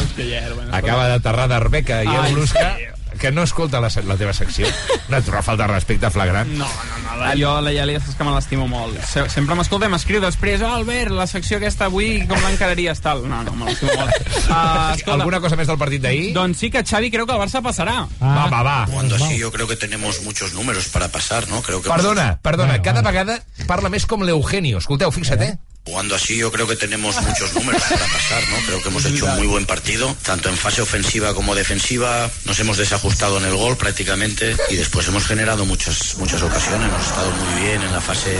[0.00, 2.76] Hòstia, ja, bueno, Acaba d'aterrar d'Arbeca i Ai, el Brusca.
[2.76, 2.84] sí.
[3.20, 4.66] Que no escolta la, la teva secció.
[5.10, 6.50] Una, una falta de respecte flagrant.
[6.56, 8.96] No, no, no, la, jo la Yali és que me l'estimo molt.
[9.06, 13.22] Se, sempre m'escolta i m'escriu després, oh, Albert, la secció aquesta avui, com l'encararies, tal.
[13.30, 14.16] No, no, me l'estimo molt.
[14.50, 16.32] Uh, Alguna cosa més del partit d'ahir?
[16.34, 18.00] Doncs sí que Xavi creu que el Barça passarà.
[18.18, 18.76] Va, va, va.
[18.90, 21.62] Jugando así yo creo que tenemos muchos números para pasar, ¿no?
[21.62, 24.80] Creo que Perdona, perdona, cada vegada parla més com l'Eugenio.
[24.82, 25.54] Escolteu, fixa't, eh?
[25.86, 28.56] Jugando así yo creo que tenemos muchos números para pasar, ¿no?
[28.66, 32.30] Creo que hemos hecho un muy buen partido, tanto en fase ofensiva como defensiva.
[32.44, 36.86] Nos hemos desajustado en el gol prácticamente y después hemos generado muchas muchas ocasiones.
[36.88, 38.36] Hemos estado muy bien en la fase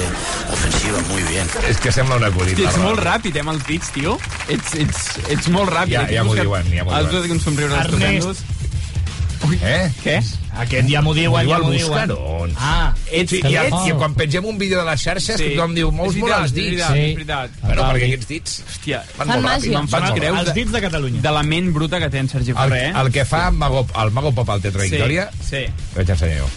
[0.53, 1.49] ofensiva, muy bien.
[1.67, 2.59] És que sembla un acudit.
[2.59, 4.19] Hosti, ets molt ràpid, eh, amb els dits, tio.
[4.47, 5.97] Ets, ets, ets molt ràpid.
[5.97, 7.17] Ja- ja m'ho diuen, ja m'ho Has diuen.
[7.23, 8.45] posat un somriure Ernest.
[9.41, 9.69] Estupendos.
[9.69, 9.93] Eh?
[10.05, 10.23] Què?
[10.61, 12.09] Aquest ja m'ho diuen, ja m'ho el diuen.
[12.11, 12.55] Buscarons.
[12.59, 15.45] Ah, Ets, sí, i, ets, i quan pengem un vídeo de les xarxes, Sí.
[15.45, 15.55] sí.
[15.57, 16.77] tothom diu, mous És molt els és dits.
[16.77, 17.51] veritat, és veritat.
[17.63, 18.11] Però perquè sí.
[18.13, 19.63] aquests dits Hòstia, van molt ràpid.
[19.63, 20.39] Faig Van molt ràpid.
[20.41, 21.21] Els dits de Catalunya.
[21.23, 22.93] de la ment bruta que té en Sergi El, Ferrer, eh?
[23.01, 25.65] el que fa el Mago, el Mago Pop al Teatre Sí, Victòria, sí.
[25.97, 26.49] vaig ensenyar jo.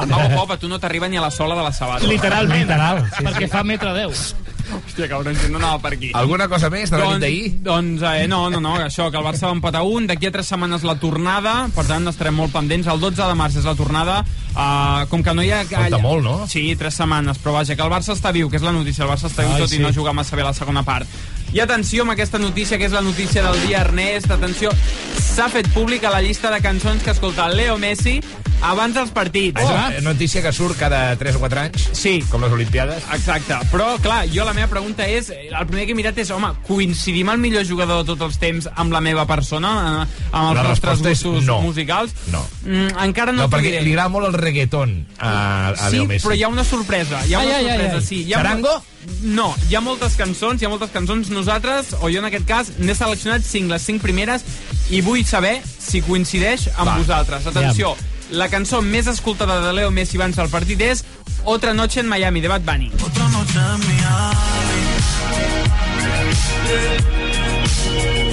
[0.00, 2.06] El Mago Pop a tu no t'arriba ni a la sola de la sabata.
[2.06, 2.60] Literalment.
[2.68, 4.34] Literal, sí, Perquè fa metre 10.
[4.68, 6.10] Hòstia, cabrons, no anava per aquí.
[6.18, 7.52] Alguna cosa més de la nit d'ahir?
[7.64, 10.50] Doncs eh, no, no, no, això, que el Barça va empatar un, d'aquí a tres
[10.52, 12.90] setmanes la tornada, per tant estarem molt pendents.
[12.90, 14.20] El 12 de març és la tornada,
[14.52, 15.62] uh, com que no hi ha...
[15.70, 16.36] Falta molt, no?
[16.50, 19.12] Sí, tres setmanes, però vaja, que el Barça està viu, que és la notícia, el
[19.12, 19.80] Barça està viu Ai, tot sí.
[19.80, 21.08] i no juga massa bé la segona part.
[21.54, 24.74] I atenció amb aquesta notícia, que és la notícia del dia, Ernest, atenció,
[25.16, 28.18] s'ha fet pública la llista de cançons que escolta Leo Messi
[28.62, 29.60] abans dels partits.
[29.60, 32.22] És una notícia que surt cada 3 o 4 anys, Sí.
[32.30, 33.02] com les Olimpiades.
[33.14, 36.48] Exacte, però clar, jo la meva pregunta és el primer que he mirat és, home,
[36.66, 40.56] coincidim el millor jugador de tots els temps amb la meva persona, eh, amb els
[40.56, 41.60] La nostres gustos no.
[41.62, 42.12] musicals?
[42.32, 42.44] No.
[42.64, 43.82] Mm, encara no, No, perquè diré.
[43.82, 46.26] li agrada molt el reggaeton a, a Sí, Leo Messi.
[46.26, 47.24] però hi ha una sorpresa.
[47.26, 48.02] Hi ha una Ai, ai, ai, sorpresa, ai.
[48.04, 48.24] sí.
[48.24, 48.82] Hi ha Charango?
[49.22, 51.30] No, hi ha moltes cançons, hi ha moltes cançons.
[51.30, 54.42] Nosaltres, o jo en aquest cas, n'he seleccionat 5, les 5 primeres,
[54.90, 56.96] i vull saber si coincideix amb Va.
[56.98, 57.46] vosaltres.
[57.46, 57.96] Atenció,
[58.30, 61.04] la cançó més escoltada de Leo Messi abans del partit és
[61.44, 62.90] Otra noche en Miami, de Bad Bunny.
[63.02, 64.82] Otra noche en Miami.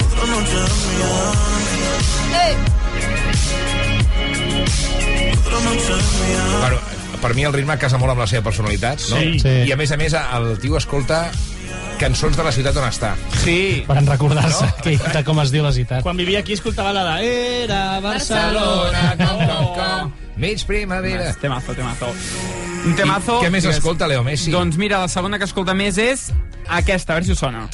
[0.04, 1.46] Otra noche en Miami.
[5.38, 6.95] Otra noche en Miami.
[7.22, 9.18] Per mi el ritme casa molt amb la seva personalitat, no?
[9.20, 9.38] Sí.
[9.42, 9.54] Sí.
[9.68, 11.30] I a més a més el tio escolta
[12.00, 13.14] cançons de la ciutat on està.
[13.42, 13.84] Sí.
[13.86, 16.02] Per recordar-se que, de com es diu la ciutat.
[16.04, 17.30] Quan vivia aquí escoltava la de
[17.64, 19.14] Era Barcelona.
[19.16, 20.12] com, com, com.
[20.36, 21.32] Mig primavera.
[21.40, 22.12] Temazo, temazo.
[22.86, 23.38] Un temazo...
[23.40, 24.50] I què més digues- escolta Leo Messi?
[24.52, 26.28] Doncs mira, la segona que escolta més és
[26.68, 27.64] aquesta, a veure si us sona.
[27.64, 27.70] No,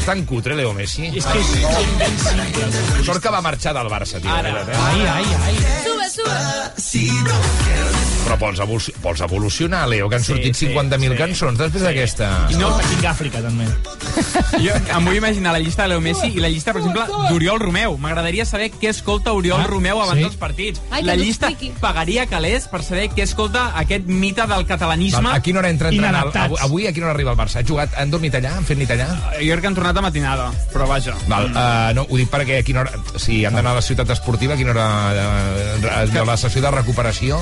[0.00, 1.10] És tan cutre Leo Messi.
[1.14, 3.04] És que és simple.
[3.04, 4.32] Sort que va marxar del Barça, tio.
[4.32, 4.52] Ara.
[4.52, 5.54] veritat, Ai, ai, ai.
[5.84, 6.19] Sube, sube.
[6.26, 7.90] Eh?
[8.20, 11.16] Però vols, evoluci vols evolucionar, Leo, que han Sí, sortit sí, 50.000 sí.
[11.18, 12.28] cançons després d'aquesta...
[12.52, 13.66] I no, tinc Àfrica, també.
[14.64, 17.58] Jo em vull imaginar la llista de Leo Messi i la llista, per exemple, d'Oriol
[17.62, 17.96] Romeu.
[18.02, 20.24] M'agradaria saber què escolta Oriol Ah, Romeu abans sí?
[20.26, 20.82] dels partits.
[20.90, 21.72] Ai, la llista expliqui.
[21.80, 25.32] pagaria calés per saber què escolta aquest mite del catalanisme.
[25.32, 26.30] A quina hora entra entrenant?
[26.60, 27.62] Avui a quina hora arriba el Barça?
[27.62, 28.52] Ha jugat, han dormit allà?
[28.60, 29.08] Han fet nit allà?
[29.40, 31.16] Jo crec que han tornat a matinada, però vaja.
[31.30, 32.94] Val, uh, no, ho dic perquè a quina hora...
[33.20, 34.86] Si han d'anar a la ciutat esportiva, a quina hora...
[35.16, 37.38] Uh, uh, la sessió de recuperació...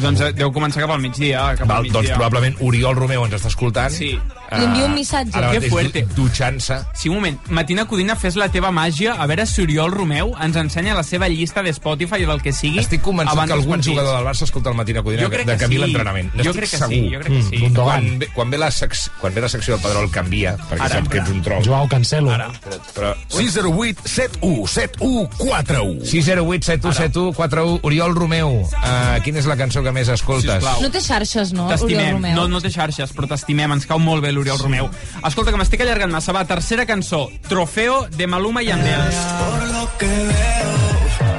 [0.00, 1.50] Doncs eh, deu començar cap al migdia.
[1.58, 2.16] Cap Val, al doncs migdia.
[2.16, 3.92] probablement Oriol Romeu ens està escoltant.
[3.92, 4.14] Sí.
[4.50, 5.30] Li envio un missatge.
[5.38, 6.02] Ara Que mateix fuerte.
[6.08, 6.80] du- dutxant-se.
[6.94, 7.38] Sí, un moment.
[7.50, 11.28] Matina Codina, fes la teva màgia, a veure si Oriol Romeu ens ensenya la seva
[11.28, 12.80] llista de Spotify o del que sigui.
[12.82, 13.86] Estic convençut que algun partits.
[13.92, 15.80] jugador del Barça escolta el Matina Codina Jo crec de que camí sí.
[15.84, 16.32] l'entrenament.
[16.42, 16.94] Jo crec que segur.
[16.94, 17.56] sí, jo crec que sí.
[17.62, 18.00] Gundogan.
[18.02, 20.98] Quan, ve, quan, ve la sec, quan ve la secció del Pedrol canvia, perquè Ara,
[20.98, 21.64] sap que ets un troll.
[21.64, 22.30] Joao Cancelo.
[22.32, 22.50] Ara.
[22.94, 29.82] Però 608 71 71 41 608 7171 41 Oriol Romeu, uh, quina és la cançó
[29.84, 30.58] que més escoltes?
[30.58, 30.82] Sisplau.
[30.84, 32.12] No té xarxes, no, Oriol T'estimem.
[32.18, 32.36] Romeu?
[32.38, 33.76] No, no té xarxes, però t'estimem.
[33.76, 34.90] Ens cau molt bé l'Oriol Romeu.
[35.26, 36.34] Escolta, que m'estic allargant massa.
[36.36, 37.26] Va, tercera cançó.
[37.48, 39.06] Trofeo de Maluma i Andel.
[39.40, 40.74] Por lo que veo,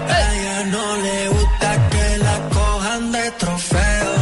[0.08, 4.16] a ella no le gusta que la cojan de trofeo.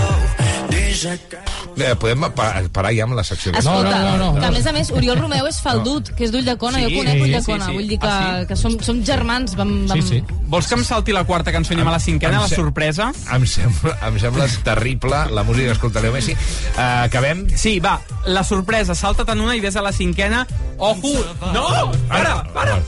[0.70, 1.49] Dice que
[1.80, 3.52] Eh, podem pa- parar ja amb la secció.
[3.56, 4.40] Escolta, No, no, no, no.
[4.40, 7.14] que a més a més Oriol Romeu és faldut, que és d'Ulldecona, Sí, jo conec
[7.16, 7.78] sí, Ulldecona, sí, sí.
[7.78, 8.48] vull dir que, Ah, sí?
[8.48, 9.88] que som, som germans, vam...
[9.88, 10.02] vam...
[10.02, 10.24] Sí, sí.
[10.50, 13.12] Vols que em salti la quarta cançó i anem a la cinquena, Em la sorpresa?
[13.34, 16.34] Em sembla, em sembla terrible la música que escolta Leo Messi.
[16.34, 17.48] Uh, acabem?
[17.56, 20.46] Sí, va, la sorpresa, salta't en una i ves a la cinquena.
[20.78, 21.14] Ojo!
[21.54, 21.92] No!
[22.08, 22.80] Para, para!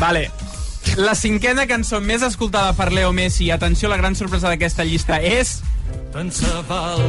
[0.00, 0.30] Vale.
[0.96, 5.60] La cinquena cançó més escoltada per Leo Messi, atenció, la gran sorpresa d'aquesta llista, és...
[6.14, 7.00] Tant se val.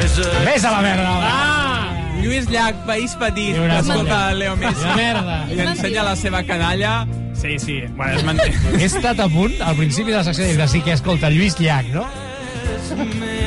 [0.00, 0.30] És a...
[0.46, 1.10] Ves a la merda.
[1.28, 1.96] Ah!
[2.20, 4.80] Lluís Llach, País Petit, Una escolta Leo Messi.
[4.84, 5.36] Una merda.
[5.52, 6.94] I ensenya la seva canalla.
[7.40, 8.74] Sí, sí, bueno, és mentida.
[8.80, 11.30] He estat a punt, al principi de la secció, de dir que sí que escolta
[11.32, 12.06] Lluís Llach, no?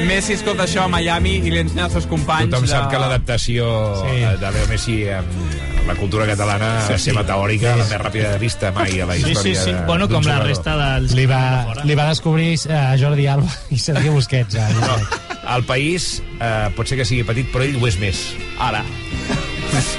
[0.07, 2.49] Messi escolta això a Miami i li ensenya als seus companys.
[2.51, 3.67] Tothom sap de- que l'adaptació
[4.01, 4.15] Sí.
[4.19, 4.39] sí.
[4.41, 7.81] de Leo Messi amb la cultura catalana, sí, la seva teòrica, sí.
[7.81, 9.41] la més ràpida de vista mai a la història.
[9.41, 9.73] Sí, sí, sí.
[9.75, 11.15] De, bueno, com la resta dels...
[11.17, 11.43] Li va,
[11.83, 14.55] li va descobrir eh, Jordi Alba i Sergi Busquets.
[14.59, 14.67] Eh?
[14.79, 14.97] No,
[15.57, 18.25] el país eh, pot ser que sigui petit, però ell ho és més.
[18.63, 18.83] Ara.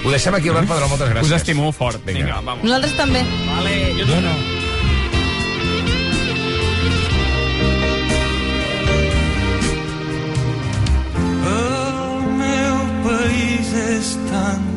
[0.05, 1.31] Ho deixem aquí, Albert Pedro, moltes gràcies.
[1.31, 2.05] Us estimo fort.
[2.07, 2.65] Vinga, Vinga vamos.
[2.65, 3.25] Nosaltres també.
[3.49, 4.21] Vale, jo no.
[4.29, 4.37] no.
[11.55, 12.79] El meu
[13.09, 14.74] país és tan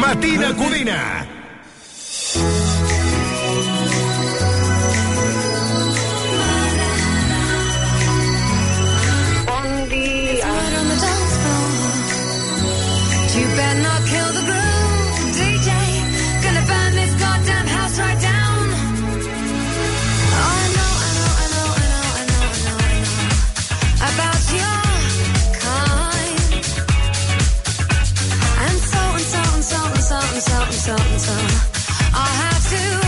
[0.00, 1.35] Matina Codina.
[30.86, 32.14] something.
[32.14, 33.05] I have to.